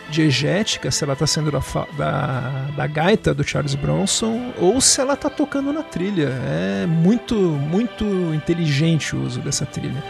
diegética, 0.08 0.90
se 0.90 1.02
ela 1.02 1.14
está 1.14 1.26
sendo 1.26 1.50
da, 1.50 1.60
da, 1.96 2.68
da, 2.76 2.86
gaita 2.86 3.32
do 3.32 3.42
Charles 3.42 3.74
Bronson 3.74 4.52
ou 4.58 4.80
se 4.80 5.00
ela 5.00 5.14
está 5.14 5.30
tocando 5.30 5.72
na 5.72 5.82
trilha. 5.82 6.28
É 6.48 6.86
muito, 6.86 7.34
muito 7.34 8.04
inteligente 8.34 9.16
o 9.16 9.24
uso 9.24 9.40
dessa 9.40 9.64
trilha. 9.66 10.02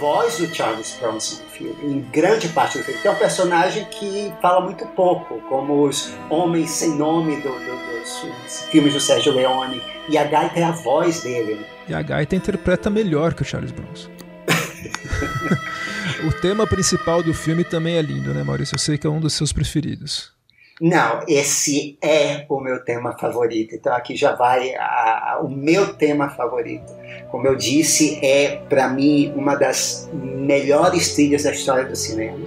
Voz 0.00 0.38
do 0.38 0.52
Charles 0.52 0.96
Bronson 0.98 1.42
no 1.42 1.50
filme, 1.50 1.94
em 1.94 2.00
grande 2.10 2.48
parte 2.48 2.78
do 2.78 2.84
filme. 2.84 3.00
Que 3.00 3.06
é 3.06 3.10
um 3.10 3.16
personagem 3.16 3.84
que 3.84 4.32
fala 4.40 4.62
muito 4.62 4.86
pouco, 4.86 5.38
como 5.42 5.86
os 5.86 6.12
Homens 6.30 6.70
Sem 6.70 6.96
Nome 6.96 7.36
do, 7.36 7.50
do, 7.50 8.00
dos 8.00 8.62
filmes 8.70 8.94
do 8.94 9.00
Sérgio 9.00 9.32
Leone. 9.34 9.80
E 10.08 10.16
a 10.16 10.24
gaita 10.24 10.58
é 10.58 10.64
a 10.64 10.72
voz 10.72 11.22
dele. 11.22 11.64
E 11.86 11.94
a 11.94 12.00
gaita 12.00 12.34
interpreta 12.34 12.88
melhor 12.88 13.34
que 13.34 13.42
o 13.42 13.44
Charles 13.44 13.70
Bronson. 13.70 14.10
o 16.26 16.32
tema 16.40 16.66
principal 16.66 17.22
do 17.22 17.34
filme 17.34 17.62
também 17.62 17.96
é 17.96 18.02
lindo, 18.02 18.32
né, 18.32 18.42
Maurício? 18.42 18.74
Eu 18.74 18.78
sei 18.78 18.96
que 18.96 19.06
é 19.06 19.10
um 19.10 19.20
dos 19.20 19.34
seus 19.34 19.52
preferidos. 19.52 20.32
Não, 20.80 21.20
esse 21.28 21.98
é 22.00 22.46
o 22.48 22.58
meu 22.58 22.82
tema 22.82 23.16
favorito. 23.18 23.74
Então 23.74 23.92
aqui 23.92 24.16
já 24.16 24.34
vai 24.34 24.74
a, 24.74 25.34
a, 25.34 25.40
o 25.42 25.48
meu 25.50 25.94
tema 25.94 26.30
favorito. 26.30 26.90
Como 27.30 27.46
eu 27.46 27.54
disse, 27.54 28.18
é 28.24 28.56
para 28.68 28.88
mim 28.88 29.30
uma 29.36 29.56
das 29.56 30.08
melhores 30.12 31.14
trilhas 31.14 31.42
da 31.42 31.52
história 31.52 31.84
do 31.84 31.94
cinema. 31.94 32.38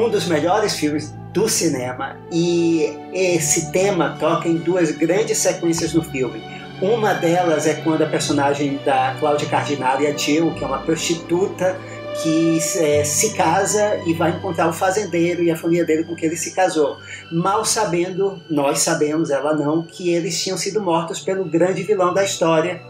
Um 0.00 0.08
dos 0.08 0.26
melhores 0.26 0.74
filmes 0.74 1.14
do 1.32 1.48
cinema 1.48 2.16
e 2.32 2.96
esse 3.12 3.70
tema 3.70 4.16
toca 4.18 4.48
em 4.48 4.56
duas 4.56 4.90
grandes 4.92 5.38
sequências 5.38 5.92
no 5.92 6.02
filme. 6.02 6.42
Uma 6.80 7.12
delas 7.12 7.66
é 7.66 7.74
quando 7.74 8.02
a 8.02 8.06
personagem 8.06 8.80
da 8.84 9.14
Cláudia 9.20 9.46
Cardinale, 9.48 10.06
a 10.06 10.16
Jill, 10.16 10.54
que 10.54 10.64
é 10.64 10.66
uma 10.66 10.78
prostituta 10.78 11.76
que 12.22 12.58
é, 12.78 13.04
se 13.04 13.34
casa 13.34 14.00
e 14.06 14.14
vai 14.14 14.30
encontrar 14.30 14.68
o 14.68 14.72
fazendeiro 14.72 15.42
e 15.42 15.50
a 15.50 15.56
família 15.56 15.84
dele 15.84 16.04
com 16.04 16.14
quem 16.14 16.28
ele 16.28 16.36
se 16.36 16.52
casou. 16.52 16.96
Mal 17.30 17.64
sabendo, 17.64 18.40
nós 18.50 18.80
sabemos, 18.80 19.30
ela 19.30 19.54
não, 19.54 19.82
que 19.82 20.12
eles 20.12 20.42
tinham 20.42 20.56
sido 20.56 20.80
mortos 20.80 21.20
pelo 21.20 21.44
grande 21.44 21.82
vilão 21.82 22.12
da 22.12 22.24
história, 22.24 22.80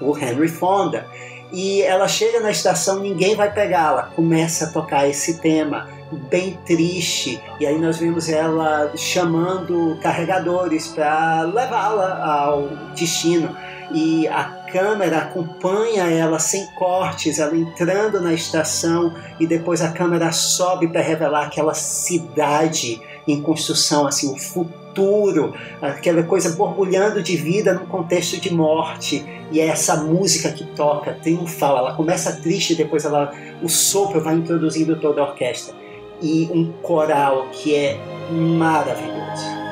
o 0.00 0.16
Henry 0.16 0.48
Fonda. 0.48 1.06
E 1.52 1.82
ela 1.82 2.08
chega 2.08 2.40
na 2.40 2.50
estação, 2.50 3.00
ninguém 3.00 3.36
vai 3.36 3.52
pegá-la. 3.52 4.04
Começa 4.16 4.64
a 4.64 4.68
tocar 4.68 5.08
esse 5.08 5.40
tema 5.40 5.95
bem 6.12 6.58
triste. 6.64 7.40
E 7.58 7.66
aí 7.66 7.78
nós 7.78 7.98
vimos 7.98 8.28
ela 8.28 8.92
chamando 8.96 9.98
carregadores 10.00 10.88
para 10.88 11.42
levá-la 11.42 12.24
ao 12.24 12.68
destino. 12.94 13.54
E 13.92 14.26
a 14.28 14.44
câmera 14.72 15.18
acompanha 15.18 16.04
ela 16.04 16.38
sem 16.38 16.66
cortes, 16.74 17.38
ela 17.38 17.56
entrando 17.56 18.20
na 18.20 18.34
estação 18.34 19.14
e 19.38 19.46
depois 19.46 19.80
a 19.80 19.92
câmera 19.92 20.32
sobe 20.32 20.88
para 20.88 21.00
revelar 21.00 21.46
aquela 21.46 21.72
cidade 21.72 23.00
em 23.28 23.40
construção, 23.40 24.06
assim, 24.06 24.32
o 24.32 24.36
futuro, 24.36 25.54
aquela 25.80 26.22
coisa 26.24 26.50
borbulhando 26.56 27.22
de 27.22 27.36
vida 27.36 27.74
num 27.74 27.86
contexto 27.86 28.40
de 28.40 28.52
morte. 28.52 29.24
E 29.52 29.60
é 29.60 29.66
essa 29.66 29.96
música 29.96 30.50
que 30.50 30.64
toca, 30.74 31.12
triunfal. 31.22 31.78
Ela 31.78 31.94
começa 31.94 32.40
triste, 32.40 32.74
depois 32.74 33.04
ela, 33.04 33.32
o 33.62 33.68
sopro 33.68 34.20
vai 34.20 34.34
introduzindo 34.34 34.96
toda 34.96 35.20
a 35.20 35.24
orquestra 35.24 35.85
e 36.22 36.48
um 36.52 36.72
coral 36.82 37.48
que 37.52 37.74
é 37.74 37.98
maravilhoso. 38.30 39.65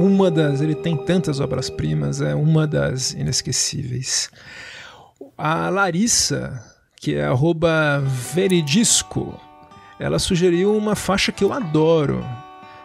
Uma 0.00 0.30
das. 0.30 0.60
Ele 0.60 0.74
tem 0.74 0.96
tantas 0.96 1.40
obras-primas, 1.40 2.20
é 2.20 2.34
uma 2.34 2.66
das 2.66 3.12
inesquecíveis. 3.12 4.30
A 5.36 5.68
Larissa, 5.68 6.62
que 6.96 7.14
é 7.14 7.28
veridisco, 8.34 9.38
ela 9.98 10.18
sugeriu 10.18 10.74
uma 10.76 10.96
faixa 10.96 11.30
que 11.30 11.44
eu 11.44 11.52
adoro. 11.52 12.24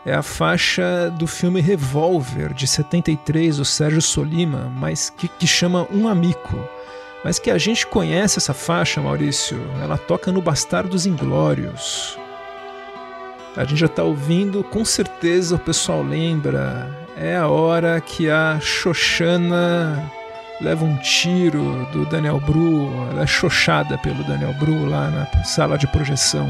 É 0.05 0.13
a 0.13 0.21
faixa 0.21 1.09
do 1.17 1.25
filme 1.25 1.61
Revolver, 1.61 2.53
de 2.53 2.67
73, 2.67 3.57
do 3.57 3.65
Sérgio 3.65 4.01
Solima, 4.01 4.71
mas 4.77 5.09
que, 5.09 5.27
que 5.27 5.47
chama 5.47 5.87
Um 5.91 6.07
Amigo. 6.07 6.69
Mas 7.23 7.39
que 7.39 7.49
a 7.49 7.57
gente 7.57 7.87
conhece 7.87 8.37
essa 8.37 8.53
faixa, 8.53 9.01
Maurício. 9.01 9.59
Ela 9.81 9.97
toca 9.97 10.31
no 10.31 10.41
Bastardos 10.41 11.07
Inglórios. 11.07 12.19
A 13.55 13.63
gente 13.63 13.79
já 13.79 13.85
está 13.85 14.03
ouvindo, 14.03 14.63
com 14.63 14.83
certeza 14.83 15.55
o 15.55 15.59
pessoal 15.59 16.03
lembra. 16.03 17.04
É 17.17 17.37
a 17.37 17.47
hora 17.47 18.01
que 18.01 18.29
a 18.29 18.59
Xoxana 18.59 20.11
leva 20.59 20.83
um 20.83 20.97
tiro 20.97 21.85
do 21.93 22.05
Daniel 22.05 22.39
Bru, 22.41 22.91
ela 23.11 23.23
é 23.23 23.27
xoxada 23.27 23.97
pelo 23.97 24.23
Daniel 24.25 24.53
Bru 24.55 24.85
lá 24.85 25.09
na 25.09 25.43
sala 25.43 25.77
de 25.77 25.87
projeção. 25.87 26.45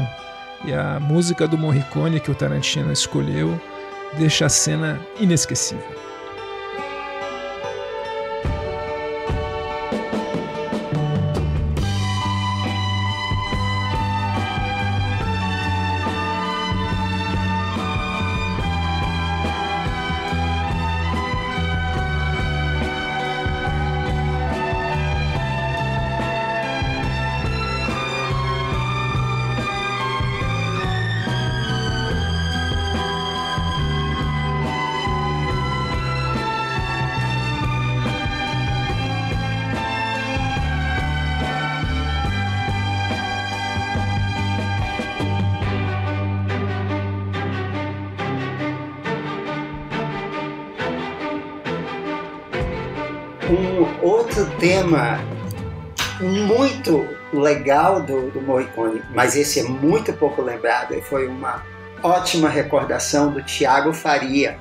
E 0.64 0.72
a 0.72 0.98
música 0.98 1.46
do 1.46 1.56
Morricone 1.56 2.18
que 2.18 2.30
o 2.30 2.34
Tarantino 2.34 2.92
escolheu 2.92 3.60
deixa 4.18 4.46
a 4.46 4.48
cena 4.48 4.98
inesquecível. 5.20 5.95
Tema 54.58 55.20
muito 56.20 57.06
legal 57.32 58.02
do, 58.02 58.30
do 58.30 58.40
Morricone, 58.40 59.02
mas 59.14 59.36
esse 59.36 59.60
é 59.60 59.62
muito 59.64 60.12
pouco 60.14 60.40
lembrado, 60.40 60.94
e 60.94 61.02
foi 61.02 61.26
uma 61.26 61.62
ótima 62.02 62.48
recordação 62.48 63.30
do 63.30 63.42
Tiago 63.42 63.92
Faria. 63.92 64.58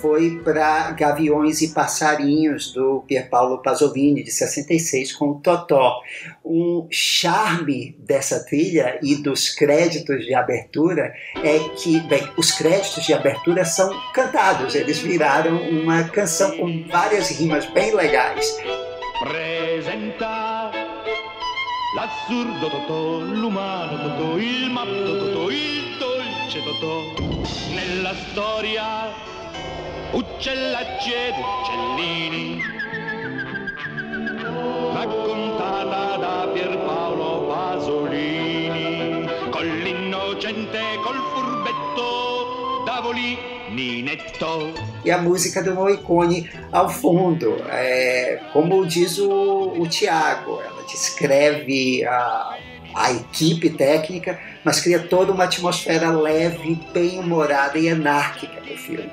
Foi 0.00 0.40
para 0.42 0.90
Gaviões 0.90 1.62
e 1.62 1.68
Passarinhos, 1.68 2.72
do 2.72 3.04
Pierpaolo 3.06 3.62
Pasolini, 3.62 4.24
de 4.24 4.32
66, 4.32 5.12
com 5.12 5.30
o 5.30 5.34
Totó. 5.36 6.00
Um 6.44 6.88
charme 6.90 7.96
dessa 8.00 8.44
trilha 8.44 8.98
e 9.00 9.14
dos 9.14 9.50
créditos 9.50 10.24
de 10.24 10.34
abertura 10.34 11.14
é 11.36 11.58
que, 11.76 12.00
bem, 12.00 12.28
os 12.36 12.50
créditos 12.50 13.04
de 13.04 13.14
abertura 13.14 13.64
são 13.64 13.96
cantados, 14.12 14.74
eles 14.74 14.98
viraram 14.98 15.56
uma 15.70 16.02
canção 16.08 16.56
com 16.56 16.84
várias 16.88 17.30
rimas 17.30 17.64
bem 17.66 17.94
legais 17.94 18.56
presenta 19.20 20.70
l'assurdo 21.94 22.68
Totò, 22.68 23.18
l'umano 23.18 23.96
Totò, 24.02 24.36
il 24.38 24.70
matto 24.70 25.18
Totò, 25.18 25.50
il 25.50 25.96
dolce 25.98 26.62
Totò. 26.62 27.02
Nella 27.74 28.14
storia 28.14 29.12
uccellacci 30.12 31.12
ed 31.12 31.34
uccellini, 31.38 32.62
raccontata 34.92 36.16
da 36.16 36.48
Pierpaolo 36.52 37.46
Pasolini, 37.46 39.26
con 39.50 39.66
l'innocente, 39.66 40.80
col 41.02 41.20
furbetto, 41.32 42.31
e 45.04 45.10
a 45.10 45.18
música 45.18 45.62
do 45.62 45.74
Morricone 45.74 46.48
ao 46.70 46.88
fundo. 46.88 47.56
É, 47.68 48.40
como 48.52 48.86
diz 48.86 49.18
o, 49.18 49.74
o 49.78 49.86
Tiago, 49.88 50.60
ela 50.60 50.82
descreve 50.84 52.04
a, 52.04 52.56
a 52.94 53.12
equipe 53.12 53.70
técnica, 53.70 54.38
mas 54.64 54.80
cria 54.80 55.00
toda 55.00 55.32
uma 55.32 55.44
atmosfera 55.44 56.10
leve, 56.10 56.78
bem-humorada 56.92 57.78
e 57.78 57.88
anárquica 57.88 58.60
do 58.60 58.76
filme. 58.76 59.10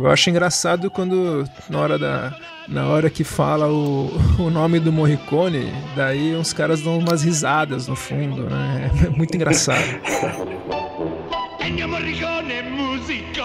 Eu 0.00 0.10
acho 0.10 0.30
engraçado 0.30 0.90
quando 0.90 1.48
na 1.68 1.78
hora 1.78 1.96
da 1.96 2.36
na 2.66 2.86
hora 2.86 3.10
que 3.10 3.24
fala 3.24 3.68
o, 3.68 4.10
o 4.38 4.50
nome 4.50 4.78
do 4.78 4.92
Morricone, 4.92 5.72
daí 5.96 6.36
uns 6.36 6.52
caras 6.52 6.80
dão 6.80 6.98
umas 6.98 7.22
risadas 7.22 7.88
no 7.88 7.96
fundo, 7.96 8.48
né? 8.48 8.90
É 9.06 9.08
muito 9.10 9.34
engraçado. 9.34 9.82
Ennio 11.60 11.88
Morricone 11.88 12.62
musico. 12.62 13.42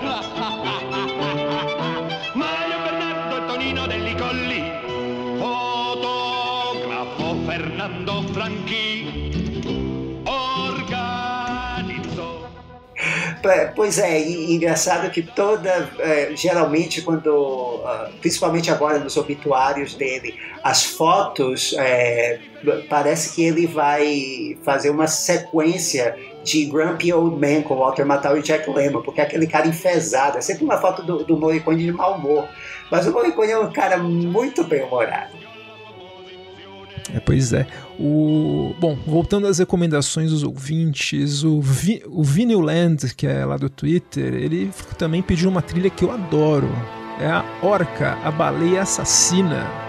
Mario 2.34 2.78
Bernardo 2.84 3.46
Tonino 3.46 3.86
Delli 3.86 4.14
Colli. 4.14 4.62
Fotografo 5.38 7.36
Fernando 7.46 8.22
Franchi. 8.32 9.30
Organizou 10.24 12.46
Pois 13.74 13.98
é, 13.98 14.20
e 14.20 14.54
engraçado 14.54 15.10
que 15.10 15.22
toda, 15.22 15.90
é, 15.98 16.34
geralmente 16.34 17.02
quando, 17.02 17.82
ah, 17.84 18.10
principalmente 18.20 18.70
agora 18.70 18.98
nos 18.98 19.16
obituários 19.16 19.94
dele, 19.94 20.34
as 20.62 20.84
fotos, 20.84 21.74
é, 21.78 22.40
parece 22.88 23.34
que 23.34 23.44
ele 23.44 23.66
vai 23.66 24.56
fazer 24.64 24.90
uma 24.90 25.06
sequência 25.06 26.16
de 26.46 26.64
Grumpy 26.66 27.12
Old 27.12 27.36
Man 27.40 27.62
com 27.62 27.76
Walter 27.76 28.06
Matthau 28.06 28.38
e 28.38 28.42
Jack 28.42 28.70
Lemmon, 28.70 29.02
porque 29.02 29.20
é 29.20 29.24
aquele 29.24 29.46
cara 29.46 29.66
enfesado. 29.66 30.38
É 30.38 30.40
sempre 30.40 30.64
uma 30.64 30.78
foto 30.78 31.02
do, 31.02 31.24
do 31.24 31.36
Morricone 31.36 31.84
de 31.84 31.92
mau 31.92 32.14
humor. 32.14 32.48
Mas 32.90 33.06
o 33.06 33.12
Morricone 33.12 33.50
é 33.50 33.58
um 33.58 33.72
cara 33.72 33.98
muito 33.98 34.62
bem-humorado. 34.62 35.34
É, 37.12 37.20
pois 37.20 37.52
é. 37.52 37.66
O, 37.98 38.74
bom, 38.78 38.96
voltando 39.06 39.46
às 39.46 39.58
recomendações 39.58 40.30
dos 40.30 40.44
ouvintes, 40.44 41.42
o, 41.42 41.60
Vi, 41.60 42.02
o 42.06 42.22
Vinyl 42.22 42.60
Land, 42.60 43.14
que 43.16 43.26
é 43.26 43.44
lá 43.44 43.56
do 43.56 43.68
Twitter, 43.68 44.34
ele 44.34 44.70
também 44.96 45.22
pediu 45.22 45.50
uma 45.50 45.62
trilha 45.62 45.90
que 45.90 46.04
eu 46.04 46.12
adoro. 46.12 46.68
É 47.20 47.26
a 47.26 47.44
Orca, 47.62 48.18
a 48.22 48.30
baleia 48.30 48.82
assassina 48.82 49.85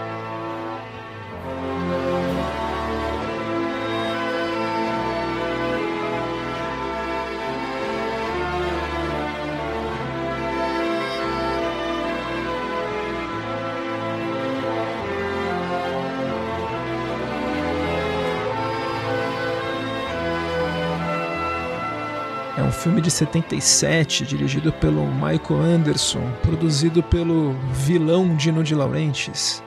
um 22.68 22.72
filme 22.72 23.00
de 23.00 23.10
77, 23.10 24.26
dirigido 24.26 24.70
pelo 24.70 25.06
Michael 25.06 25.60
Anderson, 25.62 26.20
produzido 26.42 27.02
pelo 27.02 27.56
vilão 27.72 28.36
Dino 28.36 28.62
de 28.62 28.74
Laurentiis. 28.74 29.62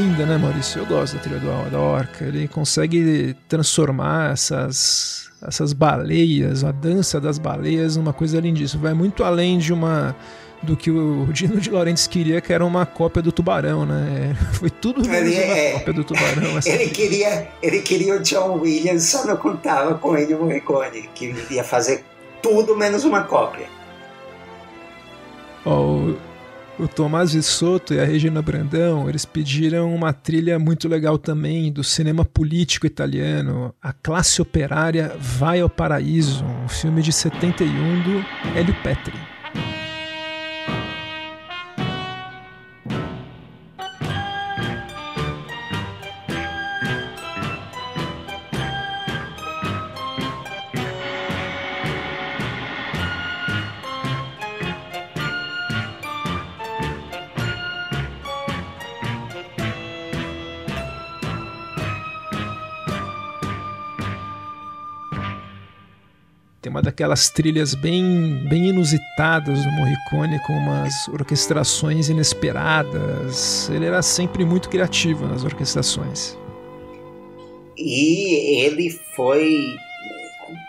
Linda, 0.00 0.24
né, 0.24 0.38
Maurício? 0.38 0.80
Eu 0.80 0.86
gosto 0.86 1.16
da 1.16 1.20
trilha 1.20 1.38
do, 1.38 1.70
da 1.70 1.78
Orca. 1.78 2.24
Ele 2.24 2.48
consegue 2.48 3.36
transformar 3.46 4.32
essas, 4.32 5.30
essas 5.46 5.74
baleias, 5.74 6.64
a 6.64 6.72
dança 6.72 7.20
das 7.20 7.38
baleias, 7.38 7.96
numa 7.96 8.12
coisa 8.12 8.40
lindíssima. 8.40 8.84
Vai 8.84 8.94
muito 8.94 9.22
além 9.22 9.58
de 9.58 9.72
uma 9.72 10.16
do 10.62 10.76
que 10.76 10.90
o 10.90 11.26
Dino 11.32 11.58
de 11.58 11.70
Laurentiis 11.70 12.06
queria, 12.06 12.40
que 12.40 12.52
era 12.52 12.64
uma 12.64 12.84
cópia 12.86 13.22
do 13.22 13.30
Tubarão, 13.30 13.84
né? 13.84 14.34
Foi 14.52 14.70
tudo 14.70 15.06
menos 15.06 15.34
uma 15.34 15.42
é, 15.42 15.72
cópia 15.72 15.92
do 15.92 16.04
Tubarão. 16.04 16.58
ele, 16.64 16.88
queria, 16.88 17.48
ele 17.62 17.80
queria 17.82 18.16
o 18.16 18.20
John 18.20 18.58
Williams, 18.60 19.04
só 19.04 19.26
não 19.26 19.36
contava 19.36 19.94
com 19.94 20.16
ele 20.16 20.34
Morricone, 20.34 21.10
que 21.14 21.34
ia 21.50 21.64
fazer 21.64 22.04
tudo 22.42 22.74
menos 22.76 23.04
uma 23.04 23.22
cópia. 23.24 23.68
Oh, 25.64 26.14
o, 26.82 26.88
Tomás 26.88 27.32
Vissoto 27.32 27.94
e 27.94 28.00
a 28.00 28.04
Regina 28.04 28.42
Brandão, 28.42 29.08
eles 29.08 29.24
pediram 29.24 29.94
uma 29.94 30.12
trilha 30.12 30.58
muito 30.58 30.88
legal 30.88 31.18
também 31.18 31.72
do 31.72 31.84
cinema 31.84 32.24
político 32.24 32.86
italiano, 32.86 33.74
A 33.80 33.92
Classe 33.92 34.40
Operária 34.40 35.16
Vai 35.18 35.60
ao 35.60 35.68
Paraíso, 35.68 36.44
um 36.44 36.68
filme 36.68 37.02
de 37.02 37.12
71 37.12 38.02
do 38.02 38.24
Hélio 38.56 38.74
Petri. 38.82 39.14
Uma 66.80 66.82
daquelas 66.82 67.28
trilhas 67.28 67.74
bem, 67.74 68.42
bem 68.48 68.70
inusitadas 68.70 69.62
do 69.62 69.70
Morricone, 69.72 70.40
com 70.46 70.54
umas 70.54 71.08
orquestrações 71.08 72.08
inesperadas. 72.08 73.68
Ele 73.70 73.84
era 73.84 74.02
sempre 74.02 74.44
muito 74.44 74.68
criativo 74.68 75.26
nas 75.26 75.44
orquestrações. 75.44 76.36
E 77.76 78.64
ele 78.64 78.90
foi 79.14 79.76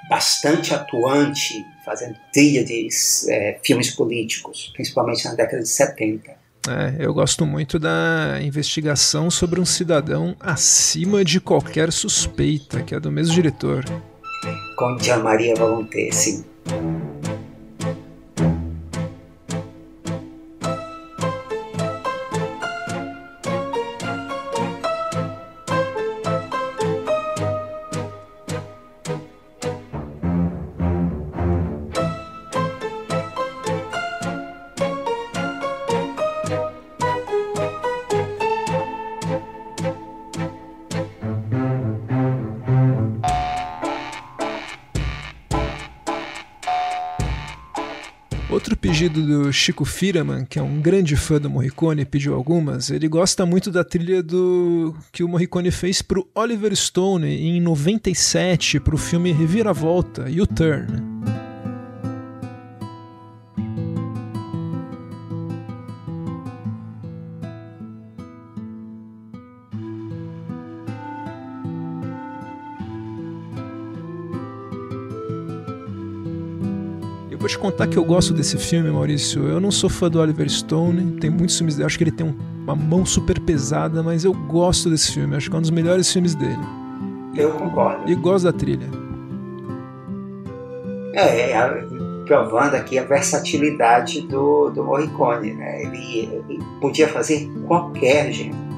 bastante 0.10 0.74
atuante 0.74 1.66
fazendo 1.86 2.16
trilha 2.32 2.64
de 2.64 2.88
é, 3.30 3.60
filmes 3.64 3.90
políticos, 3.90 4.72
principalmente 4.74 5.26
na 5.26 5.34
década 5.34 5.64
de 5.64 5.70
70. 5.70 6.42
É, 6.70 7.04
eu 7.04 7.14
gosto 7.14 7.46
muito 7.46 7.80
da 7.80 8.40
investigação 8.42 9.32
sobre 9.32 9.60
um 9.60 9.66
cidadão 9.66 10.36
acima 10.40 11.26
de 11.26 11.40
qualquer 11.40 11.92
suspeita, 11.92 12.84
que 12.84 12.94
é 12.94 13.00
do 13.00 13.12
mesmo 13.12 13.34
diretor 13.34 13.84
con 14.82 14.98
Gian 14.98 15.22
Maria 15.22 15.54
Volonté, 15.54 16.10
Chico 49.62 49.86
Firman, 49.86 50.44
que 50.44 50.58
é 50.58 50.62
um 50.64 50.82
grande 50.82 51.16
fã 51.16 51.40
do 51.40 51.48
Morricone, 51.48 52.04
pediu 52.04 52.34
algumas. 52.34 52.90
Ele 52.90 53.08
gosta 53.08 53.46
muito 53.46 53.70
da 53.70 53.84
trilha 53.84 54.24
do 54.24 54.96
que 55.12 55.24
o 55.24 55.28
Morricone 55.28 55.70
fez 55.70 56.02
para 56.02 56.20
o 56.20 56.28
Oliver 56.34 56.76
Stone 56.76 57.28
em 57.28 57.62
97 57.62 58.80
para 58.80 58.96
o 58.96 58.98
filme 58.98 59.32
Reviravolta, 59.32 60.24
U-Turn. 60.24 60.88
vou 61.30 61.51
te 77.52 77.58
contar 77.58 77.88
que 77.88 77.98
eu 77.98 78.04
gosto 78.04 78.34
desse 78.34 78.58
filme, 78.58 78.90
Maurício. 78.90 79.48
Eu 79.48 79.60
não 79.60 79.72
sou 79.72 79.90
fã 79.90 80.10
do 80.10 80.20
Oliver 80.20 80.50
Stone, 80.50 81.20
tem 81.20 81.30
muitos 81.30 81.58
filmes 81.58 81.76
dele, 81.76 81.86
acho 81.86 81.98
que 81.98 82.04
ele 82.04 82.12
tem 82.12 82.34
uma 82.64 82.76
mão 82.76 83.06
super 83.06 83.40
pesada, 83.40 84.02
mas 84.02 84.24
eu 84.24 84.34
gosto 84.34 84.90
desse 84.90 85.12
filme, 85.12 85.36
acho 85.36 85.50
que 85.50 85.56
é 85.56 85.60
um 85.60 85.62
dos 85.62 85.70
melhores 85.70 86.12
filmes 86.12 86.34
dele. 86.34 86.62
Eu 87.36 87.52
concordo. 87.52 88.10
E 88.10 88.16
gosto 88.16 88.46
da 88.46 88.54
trilha. 88.54 88.88
É, 91.14 91.52
é 91.52 91.86
provando 92.26 92.76
aqui 92.76 92.98
a 92.98 93.04
versatilidade 93.04 94.22
do, 94.22 94.70
do 94.70 94.84
Morricone, 94.84 95.54
né? 95.54 95.84
Ele, 95.84 96.30
ele 96.50 96.60
podia 96.80 97.08
fazer 97.10 97.52
qualquer 97.68 98.32
gênero 98.32 98.71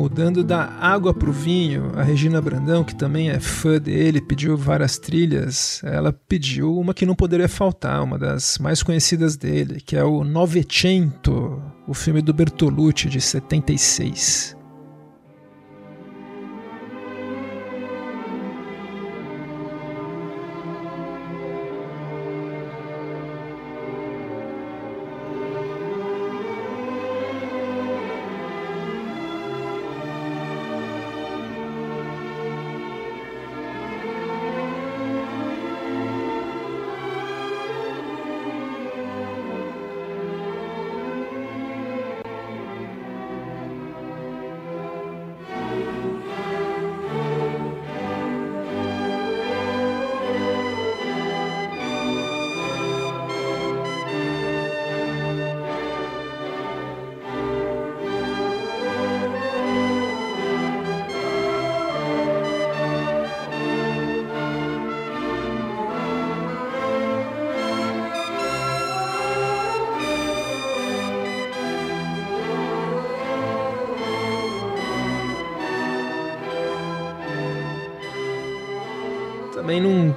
Mudando 0.00 0.42
da 0.42 0.64
água 0.80 1.12
para 1.12 1.28
o 1.28 1.32
vinho, 1.32 1.92
a 1.94 2.02
Regina 2.02 2.40
Brandão, 2.40 2.82
que 2.82 2.94
também 2.94 3.28
é 3.28 3.38
fã 3.38 3.78
dele, 3.78 4.22
pediu 4.22 4.56
várias 4.56 4.96
trilhas. 4.96 5.82
Ela 5.84 6.10
pediu 6.10 6.74
uma 6.74 6.94
que 6.94 7.04
não 7.04 7.14
poderia 7.14 7.50
faltar, 7.50 8.02
uma 8.02 8.18
das 8.18 8.56
mais 8.56 8.82
conhecidas 8.82 9.36
dele, 9.36 9.78
que 9.78 9.94
é 9.94 10.02
o 10.02 10.24
Novecento, 10.24 11.62
o 11.86 11.92
filme 11.92 12.22
do 12.22 12.32
Bertolucci 12.32 13.10
de 13.10 13.20
76. 13.20 14.56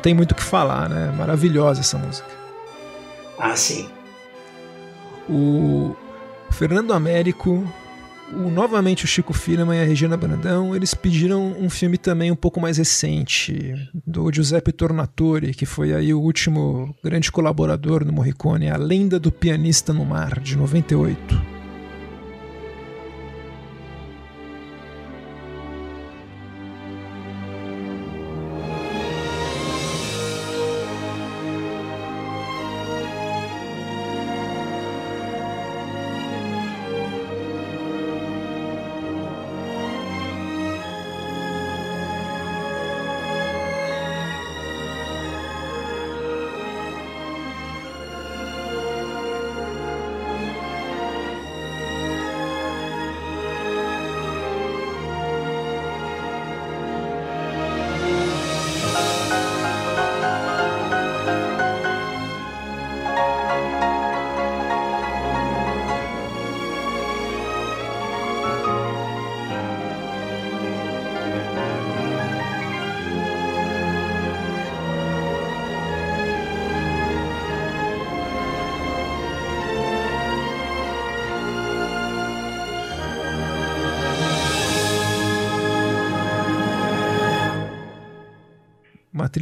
Tem 0.03 0.13
muito 0.13 0.33
o 0.33 0.35
que 0.35 0.43
falar, 0.43 0.89
né? 0.89 1.11
Maravilhosa 1.17 1.79
essa 1.79 1.97
música. 1.97 2.27
Ah, 3.39 3.55
sim. 3.55 3.89
O 5.29 5.95
Fernando 6.51 6.93
Américo, 6.93 7.65
o, 8.33 8.49
novamente 8.49 9.05
o 9.05 9.07
Chico 9.07 9.33
Firman 9.33 9.77
e 9.77 9.81
a 9.81 9.85
Regina 9.85 10.17
Brandão, 10.17 10.75
eles 10.75 10.93
pediram 10.93 11.55
um 11.57 11.69
filme 11.69 11.97
também 11.97 12.29
um 12.29 12.35
pouco 12.35 12.59
mais 12.59 12.77
recente, 12.77 13.73
do 14.05 14.29
Giuseppe 14.31 14.73
Tornatore, 14.73 15.53
que 15.53 15.65
foi 15.65 15.93
aí 15.93 16.13
o 16.13 16.19
último 16.19 16.93
grande 17.01 17.31
colaborador 17.31 18.03
do 18.03 18.11
Morricone, 18.11 18.69
A 18.69 18.75
Lenda 18.75 19.17
do 19.17 19.31
Pianista 19.31 19.93
no 19.93 20.03
Mar, 20.03 20.41
de 20.41 20.57
98. 20.57 21.52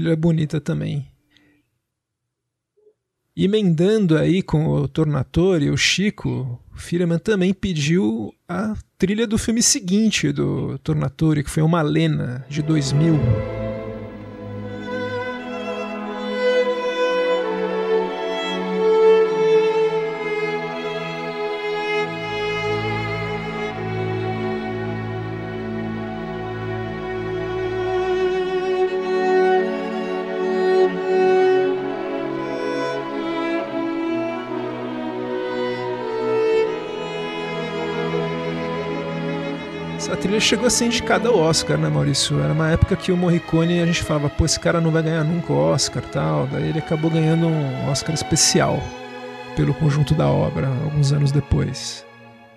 Trilha 0.02 0.16
bonita 0.16 0.60
também. 0.60 1.06
Emendando 3.38 4.18
aí 4.18 4.42
com 4.42 4.66
o 4.66 4.88
Tornatore, 4.88 5.70
o 5.70 5.78
Chico, 5.78 6.60
o 6.74 6.78
Firman 6.78 7.20
também 7.20 7.54
pediu 7.54 8.34
a 8.50 8.74
trilha 8.98 9.28
do 9.28 9.38
filme 9.38 9.62
seguinte 9.62 10.32
do 10.32 10.80
Tornatore, 10.80 11.44
que 11.44 11.52
foi 11.52 11.62
uma 11.62 11.84
Lena 11.84 12.44
de 12.50 12.64
2000. 12.64 13.61
Chegou 40.42 40.68
a 40.68 40.70
ser 40.70 40.86
indicada 40.86 41.30
ao 41.30 41.38
Oscar, 41.38 41.78
né, 41.78 41.88
Maurício? 41.88 42.42
Era 42.42 42.52
uma 42.52 42.70
época 42.72 42.96
que 42.96 43.12
o 43.12 43.18
Morricone 43.18 43.82
a 43.82 43.86
gente 43.86 44.04
falava, 44.04 44.30
pô, 44.30 44.46
esse 44.46 44.60
cara 44.60 44.82
não 44.82 44.92
vai 44.92 45.04
ganhar 45.04 45.24
nunca 45.24 45.54
o 45.54 45.58
Oscar 45.58 46.04
tal. 46.12 46.48
Daí 46.48 46.70
ele 46.70 46.80
acabou 46.80 47.10
ganhando 47.10 47.48
um 47.48 47.90
Oscar 47.90 48.14
especial 48.14 48.82
pelo 49.56 49.74
conjunto 49.74 50.14
da 50.14 50.28
obra, 50.28 50.68
alguns 50.84 51.12
anos 51.12 51.32
depois. 51.32 52.06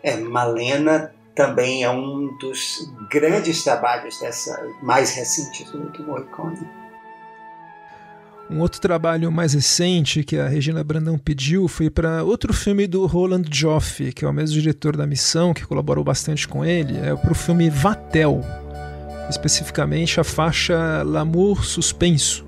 É, 0.03 0.16
Malena 0.16 1.12
também 1.35 1.83
é 1.83 1.90
um 1.90 2.37
dos 2.38 2.90
grandes 3.11 3.62
trabalhos 3.64 4.18
dessa 4.20 4.61
mais 4.83 5.14
recente 5.14 5.64
do, 5.64 5.90
do 5.90 6.05
Morricone. 6.05 6.59
Um 8.55 8.61
outro 8.61 8.81
trabalho 8.81 9.33
mais 9.33 9.53
recente 9.53 10.23
que 10.23 10.38
a 10.38 10.47
Regina 10.47 10.85
Brandão 10.85 11.19
pediu 11.19 11.67
foi 11.67 11.90
para 11.90 12.23
outro 12.23 12.53
filme 12.53 12.87
do 12.87 13.05
Roland 13.05 13.43
Joffe, 13.51 14.12
que 14.12 14.25
é 14.25 14.29
o 14.29 14.33
mesmo 14.33 14.61
diretor 14.61 14.97
da 14.97 15.05
Missão, 15.05 15.53
que 15.53 15.67
colaborou 15.67 16.05
bastante 16.05 16.47
com 16.47 16.64
ele, 16.64 16.97
é 16.97 17.17
para 17.17 17.33
o 17.33 17.35
filme 17.35 17.69
Vatel, 17.69 18.43
especificamente 19.29 20.21
a 20.21 20.25
faixa 20.25 21.03
L'amour 21.03 21.64
suspenso. 21.64 22.47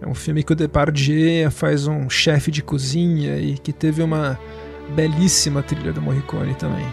É 0.00 0.08
um 0.08 0.14
filme 0.14 0.42
que 0.42 0.54
o 0.54 0.56
Depardieu 0.56 1.50
faz 1.50 1.86
um 1.86 2.08
chefe 2.08 2.50
de 2.50 2.62
cozinha 2.62 3.36
e 3.36 3.58
que 3.58 3.74
teve 3.74 4.02
uma 4.02 4.40
belíssima 4.96 5.62
trilha 5.62 5.92
do 5.92 6.00
Morricone 6.00 6.54
também. 6.54 6.86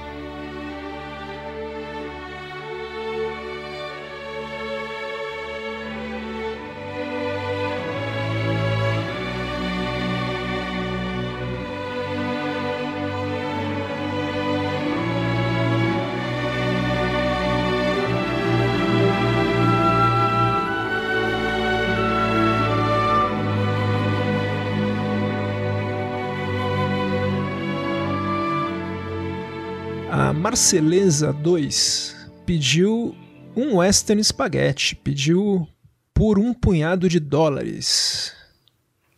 Marceleza 30.46 31.34
2 31.34 32.16
pediu 32.46 33.16
um 33.56 33.78
western 33.78 34.24
spaghetti, 34.24 34.96
pediu 34.96 35.68
por 36.14 36.38
um 36.38 36.54
punhado 36.54 37.10
de 37.10 37.20
dólares, 37.20 38.32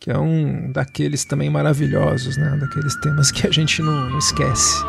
que 0.00 0.10
é 0.10 0.18
um 0.18 0.72
daqueles 0.72 1.26
também 1.26 1.50
maravilhosos, 1.50 2.38
né? 2.38 2.56
Daqueles 2.58 2.98
temas 3.02 3.30
que 3.30 3.46
a 3.46 3.50
gente 3.50 3.82
não, 3.82 4.08
não 4.08 4.18
esquece. 4.18 4.82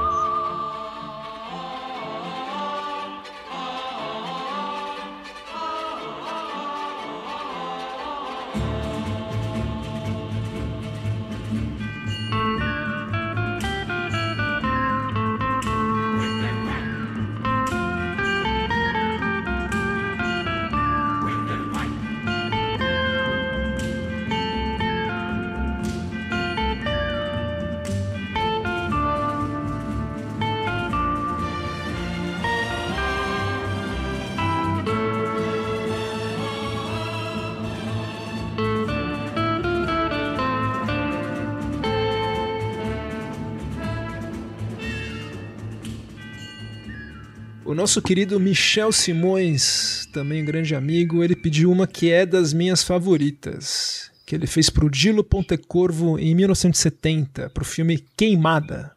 Nosso 47.89 48.03
querido 48.03 48.39
Michel 48.39 48.91
Simões, 48.91 50.07
também 50.13 50.43
um 50.43 50.45
grande 50.45 50.75
amigo, 50.75 51.23
ele 51.23 51.35
pediu 51.35 51.71
uma 51.71 51.87
que 51.87 52.11
é 52.11 52.23
das 52.23 52.53
minhas 52.53 52.83
favoritas, 52.83 54.11
que 54.27 54.35
ele 54.35 54.45
fez 54.45 54.69
para 54.69 54.85
o 54.85 54.91
Dilo 54.91 55.23
Pontecorvo 55.23 56.19
em 56.19 56.35
1970, 56.35 57.49
para 57.49 57.63
o 57.63 57.65
filme 57.65 57.97
Queimada. 58.15 58.91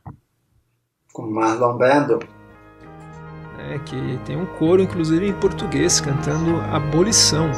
Com 1.11 1.22
Marlon 1.22 1.78
Brando. 1.78 2.18
É, 3.70 3.78
que 3.78 3.97
tem 4.26 4.36
um 4.36 4.45
coro, 4.45 4.82
inclusive 4.82 5.26
em 5.26 5.32
português, 5.32 5.99
cantando 5.99 6.61
Abolição. 6.61 7.51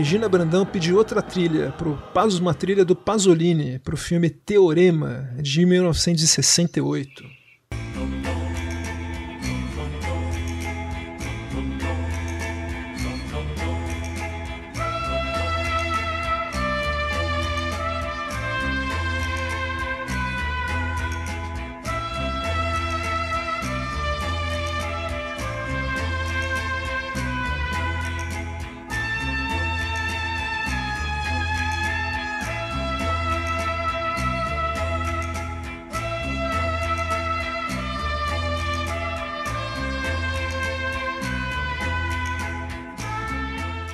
Regina 0.00 0.30
Brandão 0.30 0.64
pediu 0.64 0.96
outra 0.96 1.20
trilha, 1.20 1.74
pro, 1.76 2.02
uma 2.40 2.54
trilha 2.54 2.86
do 2.86 2.96
Pasolini, 2.96 3.78
para 3.80 3.92
o 3.92 3.98
filme 3.98 4.30
Teorema, 4.30 5.28
de 5.42 5.66
1968. 5.66 7.39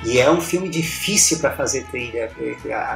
E 0.07 0.19
é 0.19 0.31
um 0.31 0.39
filme 0.39 0.69
difícil 0.69 1.39
para 1.39 1.51
fazer 1.51 1.83
trilha, 1.87 2.31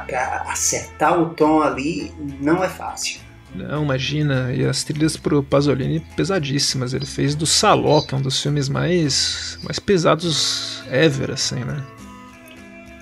para 0.06 0.44
acertar 0.48 1.20
o 1.20 1.28
tom 1.34 1.60
ali 1.60 2.10
não 2.40 2.64
é 2.64 2.68
fácil. 2.70 3.20
Não, 3.54 3.82
imagina, 3.84 4.50
e 4.50 4.64
as 4.64 4.82
trilhas 4.82 5.14
pro 5.14 5.42
Pasolini 5.42 6.00
pesadíssimas. 6.16 6.94
Ele 6.94 7.04
fez 7.04 7.34
do 7.34 7.44
Saló, 7.44 8.00
que 8.00 8.14
é 8.14 8.16
um 8.16 8.22
dos 8.22 8.40
filmes 8.40 8.66
mais, 8.70 9.58
mais 9.62 9.78
pesados 9.78 10.82
ever, 10.90 11.32
assim, 11.32 11.56
né? 11.56 11.84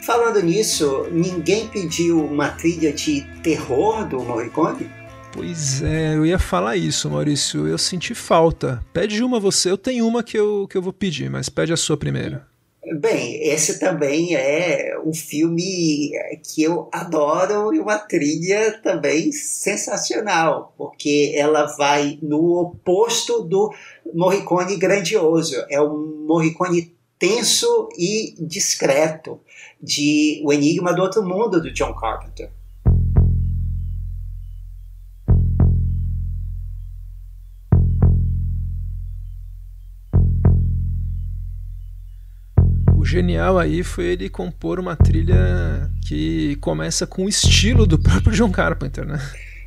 Falando 0.05 0.43
nisso, 0.43 1.07
ninguém 1.13 1.69
pediu 1.69 2.27
uma 2.27 2.49
trilha 2.49 2.93
de 2.93 3.21
terror 3.45 4.05
do 4.09 4.25
Morricone? 4.25 4.91
Pois 5.33 5.83
é, 5.83 6.17
eu 6.17 6.27
ia 6.27 6.41
falar 6.41 6.77
isso, 6.77 7.09
Maurício. 7.09 7.69
Eu 7.69 7.79
senti 7.79 8.13
falta. 8.13 8.85
Pede 8.93 9.23
uma 9.23 9.39
você, 9.39 9.71
eu 9.71 9.79
tenho 9.79 10.05
uma 10.05 10.25
que 10.25 10.37
eu, 10.37 10.67
que 10.69 10.77
eu 10.77 10.83
vou 10.83 10.93
pedir, 10.93 11.31
mas 11.31 11.49
pede 11.49 11.73
a 11.73 11.77
sua 11.77 11.97
primeiro. 11.97 12.49
Bem, 12.99 13.43
esse 13.43 13.78
também 13.78 14.35
é 14.35 14.99
um 15.05 15.12
filme 15.12 16.12
que 16.43 16.62
eu 16.62 16.89
adoro 16.91 17.74
e 17.74 17.78
uma 17.78 17.99
trilha 17.99 18.81
também 18.83 19.31
sensacional, 19.33 20.72
porque 20.78 21.35
ela 21.37 21.66
vai 21.76 22.18
no 22.22 22.59
oposto 22.59 23.43
do 23.43 23.70
Morricone 24.14 24.76
grandioso. 24.76 25.62
É 25.68 25.81
um 25.81 26.24
Morricone 26.26 26.97
tenso 27.18 27.91
e 27.99 28.35
discreto 28.41 29.39
de 29.81 30.41
O 30.43 30.51
Enigma 30.51 30.95
do 30.95 31.03
Outro 31.03 31.22
Mundo 31.22 31.61
do 31.61 31.70
John 31.70 31.95
Carpenter. 31.95 32.51
Genial 43.11 43.59
aí 43.59 43.83
foi 43.83 44.05
ele 44.07 44.29
compor 44.29 44.79
uma 44.79 44.95
trilha 44.95 45.91
que 46.07 46.57
começa 46.61 47.07
com 47.07 47.25
o 47.25 47.29
estilo 47.29 47.85
do 47.85 47.99
próprio 47.99 48.33
John 48.33 48.53
Carpenter, 48.53 49.05
né? 49.05 49.21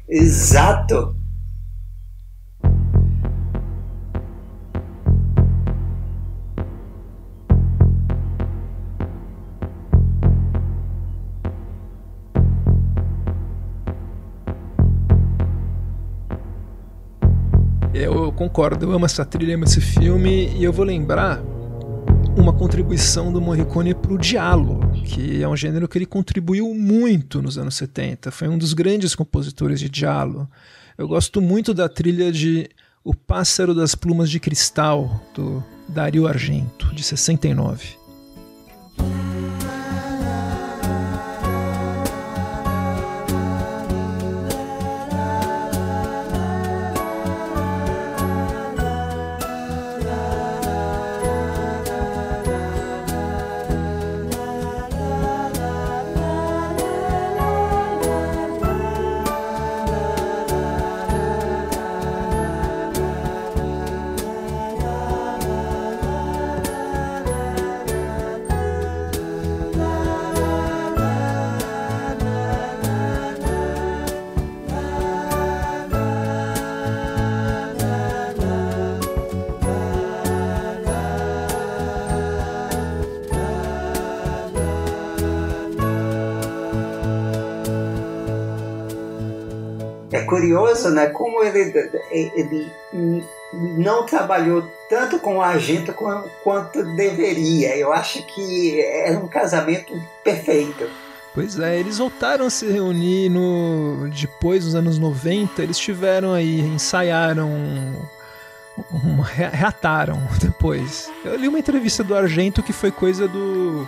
Exato. 0.08 1.16
Eu 17.94 18.32
concordo, 18.32 18.86
eu 18.86 18.92
amo 18.92 19.06
essa 19.06 19.26
trilha, 19.26 19.56
amo 19.56 19.66
esse 19.66 19.82
filme 19.82 20.48
e 20.56 20.64
eu 20.64 20.74
vou 20.74 20.86
lembrar 20.86 21.42
uma 22.36 22.52
contribuição 22.52 23.32
do 23.32 23.40
Morricone 23.40 23.94
para 23.94 24.14
o 24.14 24.18
diálogo, 24.18 24.92
que 25.04 25.42
é 25.42 25.48
um 25.48 25.56
gênero 25.56 25.88
que 25.88 25.98
ele 25.98 26.06
contribuiu 26.06 26.74
muito 26.74 27.42
nos 27.42 27.58
anos 27.58 27.76
70. 27.76 28.32
Foi 28.32 28.48
um 28.48 28.58
dos 28.58 28.74
grandes 28.74 29.14
compositores 29.16 29.80
de 29.80 29.90
diálogo. 29.90 30.50
Eu 30.98 31.08
gosto 31.08 31.42
muito 31.42 31.74
da 31.74 31.88
trilha 31.88 32.32
de 32.32 32.70
O 33.04 33.14
Pássaro 33.14 33.74
das 33.74 33.96
Plumas 33.96 34.30
de 34.30 34.40
Cristal, 34.40 35.22
do 35.34 35.64
Dario 35.88 36.28
Argento, 36.28 36.94
de 36.94 37.04
69. 37.04 38.03
Ele, 92.12 92.72
ele 92.92 93.26
não 93.54 94.06
trabalhou 94.06 94.70
tanto 94.90 95.20
com 95.20 95.38
o 95.38 95.42
Argento 95.42 95.94
quanto 96.44 96.84
deveria. 96.96 97.76
Eu 97.78 97.94
acho 97.94 98.26
que 98.26 98.82
era 98.82 99.18
um 99.18 99.28
casamento 99.28 99.94
perfeito. 100.24 100.90
Pois 101.34 101.58
é, 101.58 101.80
eles 101.80 101.98
voltaram 101.98 102.46
a 102.46 102.50
se 102.50 102.68
reunir 102.68 103.28
no 103.30 104.08
depois 104.10 104.66
dos 104.66 104.76
anos 104.76 105.00
90, 105.00 105.64
eles 105.64 105.80
tiveram 105.80 106.32
aí, 106.32 106.60
ensaiaram, 106.60 107.50
um, 108.94 109.20
reataram 109.22 110.22
depois. 110.40 111.10
Eu 111.26 111.36
li 111.36 111.48
uma 111.48 111.58
entrevista 111.58 112.04
do 112.04 112.16
Argento 112.16 112.62
que 112.62 112.72
foi 112.72 112.92
coisa 112.92 113.28
do 113.28 113.88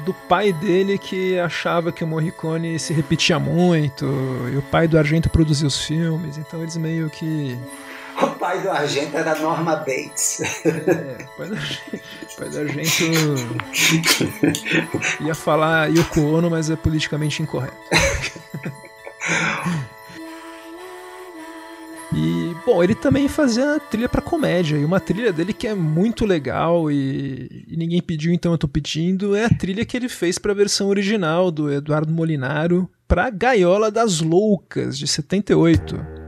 do 0.00 0.12
pai 0.12 0.52
dele 0.52 0.98
que 0.98 1.38
achava 1.38 1.92
que 1.92 2.02
o 2.02 2.06
Morricone 2.06 2.78
se 2.78 2.92
repetia 2.92 3.38
muito, 3.38 4.04
e 4.52 4.56
o 4.56 4.62
pai 4.62 4.88
do 4.88 4.98
Argento 4.98 5.30
produziu 5.30 5.68
os 5.68 5.80
filmes, 5.82 6.38
então 6.38 6.60
eles 6.62 6.76
meio 6.76 7.08
que. 7.08 7.56
O 8.20 8.26
pai 8.30 8.60
do 8.60 8.70
Argento 8.70 9.16
era 9.16 9.38
Norma 9.38 9.76
Bates. 9.76 10.42
É, 10.66 11.24
o 11.24 11.28
pai 11.36 11.48
do, 11.48 11.54
o 11.54 11.58
pai 12.36 12.48
do 12.48 12.58
Argento 12.58 13.04
ia 15.20 15.34
falar 15.34 15.90
Yoko 15.90 16.20
Ono, 16.20 16.50
mas 16.50 16.70
é 16.70 16.76
politicamente 16.76 17.42
incorreto. 17.42 17.76
E, 22.12 22.54
bom, 22.66 22.82
ele 22.82 22.94
também 22.94 23.28
fazia 23.28 23.78
trilha 23.78 24.08
para 24.08 24.20
comédia, 24.20 24.76
e 24.76 24.84
uma 24.84 24.98
trilha 24.98 25.32
dele 25.32 25.52
que 25.52 25.66
é 25.66 25.74
muito 25.74 26.26
legal 26.26 26.90
e, 26.90 27.64
e, 27.68 27.76
ninguém 27.76 28.02
pediu, 28.02 28.32
então 28.32 28.52
eu 28.52 28.58
tô 28.58 28.66
pedindo, 28.66 29.36
é 29.36 29.44
a 29.44 29.50
trilha 29.50 29.84
que 29.84 29.96
ele 29.96 30.08
fez 30.08 30.36
para 30.36 30.50
a 30.50 30.54
versão 30.54 30.88
original 30.88 31.50
do 31.50 31.72
Eduardo 31.72 32.12
Molinaro 32.12 32.90
para 33.06 33.30
Gaiola 33.30 33.90
das 33.90 34.20
Loucas, 34.20 34.98
de 34.98 35.06
78. 35.06 36.19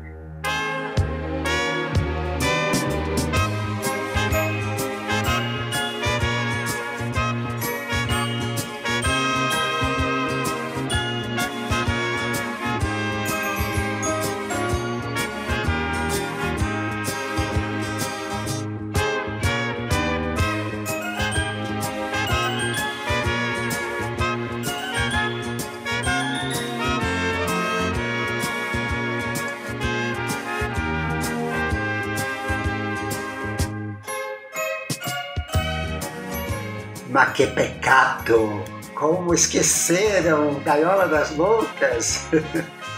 Que 37.42 37.46
pecado! 37.48 38.62
Como 38.94 39.34
esqueceram 39.34 40.60
Gaiola 40.64 41.08
das 41.08 41.36
Loucas? 41.36 42.26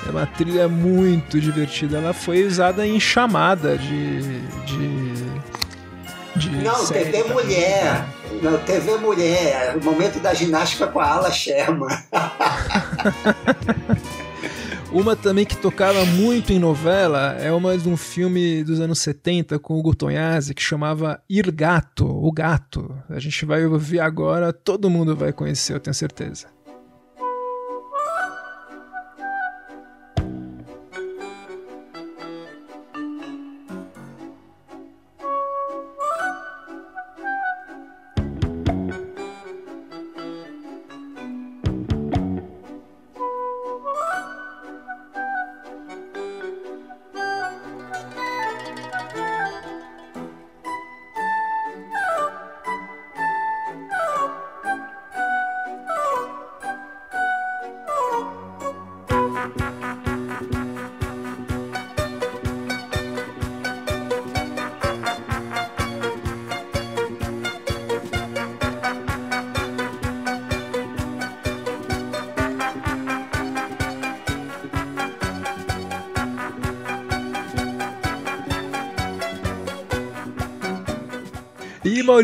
É 0.07 0.11
uma 0.11 0.26
trilha 0.26 0.68
muito 0.68 1.40
divertida. 1.40 1.97
Ela 1.97 2.12
foi 2.12 2.45
usada 2.45 2.86
em 2.86 3.01
chamada 3.01 3.78
de. 3.78 4.20
de, 4.66 5.14
de 6.36 6.51
Não, 6.62 6.86
TV 6.86 7.24
Mulher. 7.24 8.05
Não, 8.42 8.59
TV 8.59 8.97
Mulher. 8.97 9.78
O 9.78 9.84
momento 9.84 10.20
da 10.20 10.34
ginástica 10.34 10.88
com 10.88 11.01
a 11.01 11.07
Ala 11.07 11.32
Sherman. 11.32 11.88
Uma 14.95 15.16
também 15.16 15.45
que 15.45 15.57
tocava 15.57 16.07
muito 16.07 16.53
em 16.53 16.59
novela 16.61 17.32
é 17.40 17.51
uma 17.51 17.76
de 17.76 17.88
um 17.88 17.97
filme 17.97 18.62
dos 18.62 18.78
anos 18.78 19.01
70 19.01 19.59
com 19.59 19.76
o 19.76 19.82
Gutonhazzi 19.82 20.55
que 20.55 20.62
chamava 20.62 21.20
Ir 21.28 21.51
Gato, 21.51 22.07
o 22.07 22.30
Gato. 22.30 22.97
A 23.11 23.18
gente 23.18 23.45
vai 23.45 23.66
ouvir 23.66 23.99
agora, 23.99 24.53
todo 24.53 24.88
mundo 24.88 25.16
vai 25.16 25.32
conhecer, 25.32 25.74
eu 25.74 25.80
tenho 25.80 25.95
certeza. 25.95 26.53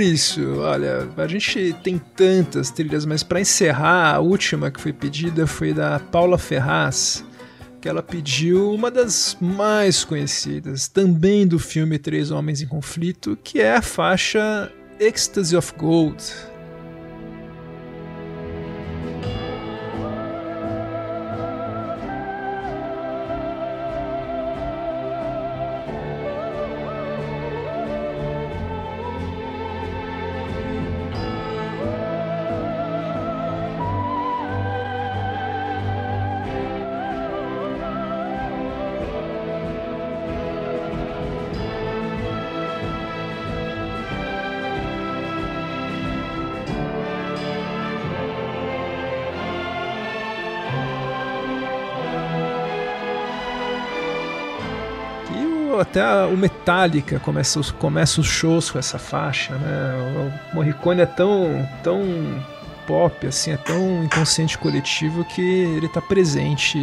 Maurício, 0.00 0.60
olha, 0.60 1.10
a 1.14 1.26
gente 1.26 1.76
tem 1.82 2.00
tantas 2.16 2.70
trilhas, 2.70 3.04
mas 3.04 3.22
para 3.22 3.38
encerrar, 3.38 4.14
a 4.14 4.18
última 4.18 4.70
que 4.70 4.80
foi 4.80 4.94
pedida 4.94 5.46
foi 5.46 5.74
da 5.74 5.98
Paula 5.98 6.38
Ferraz, 6.38 7.22
que 7.82 7.86
ela 7.86 8.02
pediu 8.02 8.72
uma 8.72 8.90
das 8.90 9.36
mais 9.38 10.02
conhecidas, 10.02 10.88
também 10.88 11.46
do 11.46 11.58
filme 11.58 11.98
Três 11.98 12.30
Homens 12.30 12.62
em 12.62 12.66
Conflito, 12.66 13.38
que 13.44 13.60
é 13.60 13.76
a 13.76 13.82
faixa 13.82 14.72
Ecstasy 14.98 15.54
of 15.54 15.74
Gold. 15.76 16.16
Até 55.90 56.24
o 56.24 56.36
Metallica 56.36 57.18
começa, 57.18 57.58
os, 57.58 57.70
começa 57.72 58.20
os 58.20 58.26
shows 58.26 58.70
com 58.70 58.78
essa 58.78 58.98
faixa, 58.98 59.54
né? 59.56 60.32
O 60.52 60.54
Morricone 60.54 61.00
é 61.00 61.06
tão, 61.06 61.68
tão 61.82 62.02
pop, 62.86 63.26
assim, 63.26 63.50
é 63.50 63.56
tão 63.56 64.04
inconsciente 64.04 64.56
coletivo 64.56 65.24
que 65.24 65.42
ele 65.42 65.88
tá 65.88 66.00
presente 66.00 66.78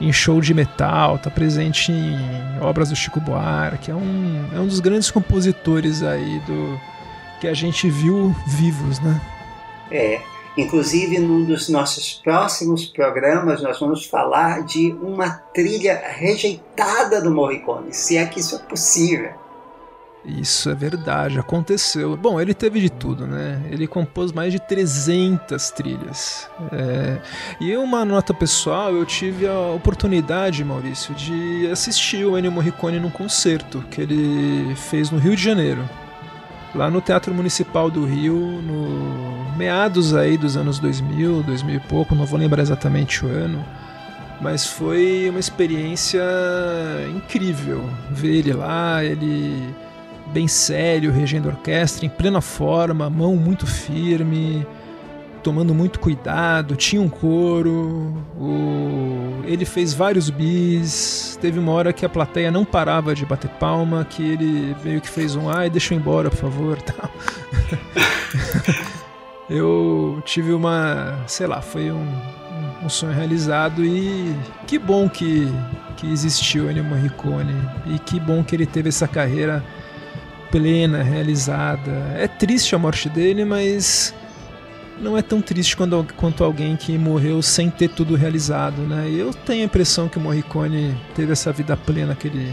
em 0.00 0.12
show 0.12 0.40
de 0.40 0.54
metal, 0.54 1.18
tá 1.18 1.30
presente 1.30 1.92
em 1.92 2.18
obras 2.60 2.88
do 2.88 2.96
Chico 2.96 3.20
Buarque, 3.20 3.90
é 3.90 3.94
um, 3.94 4.48
é 4.54 4.58
um 4.58 4.66
dos 4.66 4.80
grandes 4.80 5.10
compositores 5.10 6.02
aí 6.02 6.40
do 6.40 6.80
que 7.40 7.46
a 7.46 7.54
gente 7.54 7.88
viu 7.90 8.34
vivos, 8.46 9.00
né? 9.00 9.20
É, 9.90 10.20
Inclusive, 10.56 11.18
num 11.18 11.44
dos 11.44 11.68
nossos 11.68 12.14
próximos 12.22 12.86
programas, 12.86 13.60
nós 13.60 13.78
vamos 13.80 14.06
falar 14.06 14.62
de 14.62 14.92
uma 15.02 15.30
trilha 15.52 16.00
rejeitada 16.04 17.20
do 17.20 17.30
Morricone, 17.30 17.92
se 17.92 18.16
é 18.16 18.24
que 18.24 18.38
isso 18.38 18.54
é 18.54 18.58
possível. 18.58 19.32
Isso 20.24 20.70
é 20.70 20.74
verdade, 20.74 21.38
aconteceu. 21.38 22.16
Bom, 22.16 22.40
ele 22.40 22.54
teve 22.54 22.80
de 22.80 22.88
tudo, 22.88 23.26
né? 23.26 23.60
Ele 23.70 23.86
compôs 23.86 24.32
mais 24.32 24.52
de 24.52 24.58
300 24.58 25.70
trilhas. 25.72 26.48
É... 26.72 27.18
E 27.60 27.76
uma 27.76 28.06
nota 28.06 28.32
pessoal, 28.32 28.94
eu 28.94 29.04
tive 29.04 29.46
a 29.46 29.72
oportunidade, 29.72 30.64
Maurício, 30.64 31.14
de 31.14 31.68
assistir 31.70 32.24
o 32.24 32.38
Ennio 32.38 32.50
Morricone 32.50 32.98
num 32.98 33.10
concerto 33.10 33.84
que 33.90 34.00
ele 34.00 34.74
fez 34.76 35.10
no 35.10 35.18
Rio 35.18 35.36
de 35.36 35.42
Janeiro 35.42 35.84
lá 36.74 36.90
no 36.90 37.00
Teatro 37.00 37.32
Municipal 37.32 37.90
do 37.90 38.04
Rio, 38.04 38.34
no 38.34 39.33
meados 39.56 40.14
aí 40.14 40.36
dos 40.36 40.56
anos 40.56 40.78
2000, 40.78 41.42
2000 41.42 41.76
e 41.76 41.80
pouco, 41.80 42.14
não 42.14 42.26
vou 42.26 42.38
lembrar 42.38 42.62
exatamente 42.62 43.24
o 43.24 43.28
ano, 43.28 43.64
mas 44.40 44.66
foi 44.66 45.28
uma 45.30 45.40
experiência 45.40 46.22
incrível 47.14 47.88
ver 48.10 48.36
ele 48.36 48.52
lá, 48.52 49.02
ele 49.04 49.74
bem 50.32 50.48
sério, 50.48 51.12
regendo 51.12 51.48
orquestra, 51.48 52.04
em 52.04 52.08
plena 52.08 52.40
forma, 52.40 53.08
mão 53.08 53.36
muito 53.36 53.66
firme, 53.66 54.66
tomando 55.42 55.74
muito 55.74 56.00
cuidado, 56.00 56.74
tinha 56.74 57.00
um 57.00 57.08
coro, 57.08 58.16
o... 58.36 59.42
ele 59.44 59.64
fez 59.64 59.92
vários 59.92 60.30
bis, 60.30 61.38
teve 61.40 61.58
uma 61.58 61.70
hora 61.72 61.92
que 61.92 62.04
a 62.04 62.08
plateia 62.08 62.50
não 62.50 62.64
parava 62.64 63.14
de 63.14 63.26
bater 63.26 63.50
palma, 63.50 64.04
que 64.08 64.22
ele 64.22 64.74
meio 64.82 65.00
que 65.00 65.08
fez 65.08 65.36
um 65.36 65.50
ai, 65.50 65.68
deixa 65.68 65.92
eu 65.92 65.98
ir 65.98 66.00
embora, 66.00 66.30
por 66.30 66.38
favor, 66.38 66.78
tal. 66.82 67.10
eu 69.54 70.20
tive 70.24 70.52
uma, 70.52 71.22
sei 71.26 71.46
lá, 71.46 71.62
foi 71.62 71.90
um, 71.92 72.06
um 72.82 72.88
sonho 72.88 73.12
realizado 73.12 73.84
e 73.84 74.34
que 74.66 74.78
bom 74.78 75.08
que, 75.08 75.48
que 75.96 76.10
existiu 76.10 76.70
Ennio 76.70 76.84
Morricone 76.84 77.54
e 77.86 77.98
que 77.98 78.18
bom 78.18 78.42
que 78.42 78.56
ele 78.56 78.66
teve 78.66 78.88
essa 78.88 79.06
carreira 79.06 79.64
plena, 80.50 81.02
realizada. 81.02 81.90
É 82.16 82.26
triste 82.26 82.74
a 82.74 82.78
morte 82.78 83.08
dele, 83.08 83.44
mas 83.44 84.14
não 85.00 85.16
é 85.16 85.22
tão 85.22 85.40
triste 85.40 85.76
quando, 85.76 86.06
quanto 86.16 86.42
alguém 86.42 86.76
que 86.76 86.96
morreu 86.98 87.40
sem 87.40 87.70
ter 87.70 87.90
tudo 87.90 88.14
realizado, 88.16 88.82
né? 88.82 89.08
Eu 89.08 89.32
tenho 89.32 89.62
a 89.62 89.66
impressão 89.66 90.08
que 90.08 90.18
o 90.18 90.20
Morricone 90.20 90.96
teve 91.14 91.32
essa 91.32 91.52
vida 91.52 91.76
plena 91.76 92.14
que 92.14 92.28
ele 92.28 92.52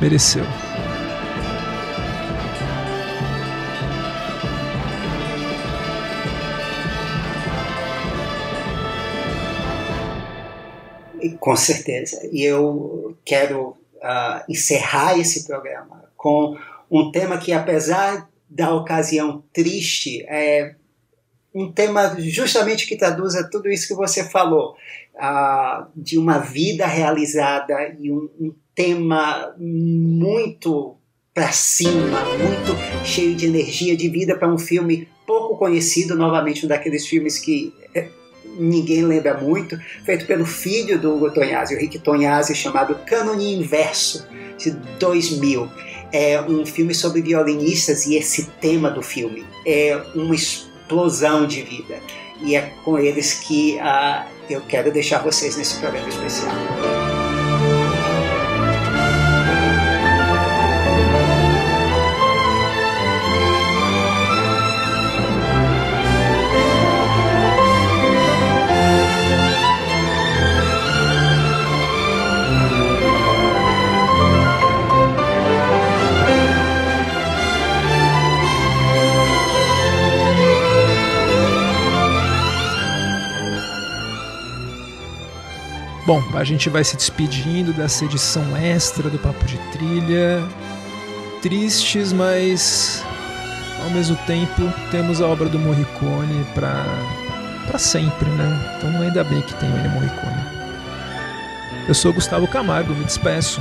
mereceu. 0.00 0.44
Com 11.40 11.56
certeza. 11.56 12.28
E 12.32 12.42
eu 12.42 13.16
quero 13.24 13.70
uh, 13.96 14.42
encerrar 14.48 15.18
esse 15.18 15.46
programa 15.46 16.04
com 16.16 16.56
um 16.90 17.10
tema 17.10 17.38
que, 17.38 17.52
apesar 17.52 18.28
da 18.48 18.74
ocasião 18.74 19.42
triste, 19.52 20.24
é 20.28 20.74
um 21.54 21.72
tema 21.72 22.14
justamente 22.18 22.86
que 22.86 22.96
traduza 22.96 23.48
tudo 23.50 23.68
isso 23.68 23.88
que 23.88 23.94
você 23.94 24.28
falou, 24.28 24.76
uh, 25.14 25.86
de 25.96 26.18
uma 26.18 26.38
vida 26.38 26.86
realizada 26.86 27.96
e 27.98 28.12
um, 28.12 28.28
um 28.38 28.54
tema 28.74 29.54
muito 29.58 30.96
para 31.32 31.52
cima, 31.52 32.24
muito 32.38 33.04
cheio 33.04 33.34
de 33.34 33.46
energia, 33.46 33.96
de 33.96 34.08
vida 34.08 34.36
para 34.36 34.52
um 34.52 34.58
filme 34.58 35.08
pouco 35.26 35.56
conhecido, 35.56 36.14
novamente 36.14 36.64
um 36.64 36.68
daqueles 36.68 37.06
filmes 37.06 37.38
que 37.38 37.74
eh, 37.94 38.08
ninguém 38.58 39.02
lembra 39.02 39.34
muito, 39.34 39.78
feito 40.04 40.26
pelo 40.26 40.44
filho 40.44 40.98
do 40.98 41.14
Hugo 41.14 41.30
Tonhazzi, 41.32 41.74
o 41.74 41.78
Rick 41.78 41.98
Tonhazzi, 41.98 42.54
chamado 42.54 42.94
Cânone 43.06 43.54
Inverso, 43.54 44.26
de 44.58 44.70
2000. 44.98 45.68
É 46.12 46.40
um 46.40 46.64
filme 46.64 46.94
sobre 46.94 47.20
violinistas 47.20 48.06
e 48.06 48.16
esse 48.16 48.44
tema 48.60 48.90
do 48.90 49.02
filme 49.02 49.44
é 49.66 50.00
uma 50.14 50.34
explosão 50.34 51.46
de 51.46 51.62
vida. 51.62 51.98
E 52.42 52.54
é 52.54 52.72
com 52.84 52.98
eles 52.98 53.34
que 53.34 53.76
uh, 53.76 54.26
eu 54.48 54.60
quero 54.62 54.92
deixar 54.92 55.18
vocês 55.18 55.56
nesse 55.56 55.78
programa 55.78 56.08
especial. 56.08 56.54
Bom, 86.06 86.22
a 86.34 86.44
gente 86.44 86.70
vai 86.70 86.84
se 86.84 86.96
despedindo 86.96 87.72
dessa 87.72 88.04
edição 88.04 88.56
extra 88.56 89.10
do 89.10 89.18
Papo 89.18 89.44
de 89.44 89.58
Trilha. 89.72 90.40
Tristes, 91.42 92.12
mas 92.12 93.04
ao 93.82 93.90
mesmo 93.90 94.16
tempo 94.18 94.72
temos 94.92 95.20
a 95.20 95.26
obra 95.26 95.48
do 95.48 95.58
Morricone 95.58 96.46
para 96.54 96.84
para 97.66 97.78
sempre, 97.80 98.30
né? 98.30 98.76
Então 98.78 99.02
ainda 99.02 99.24
bem 99.24 99.42
que 99.42 99.54
tem 99.54 99.68
ele 99.68 99.88
Morricone. 99.88 100.44
Eu 101.88 101.94
sou 101.94 102.12
Gustavo 102.12 102.46
Camargo, 102.46 102.94
me 102.94 103.04
despeço. 103.04 103.60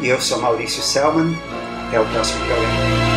E 0.00 0.08
eu 0.08 0.20
sou 0.20 0.40
Maurício 0.40 0.82
Selman. 0.82 1.38
Até 1.86 2.00
o 2.00 2.04
próximo 2.06 2.44
programa. 2.46 3.13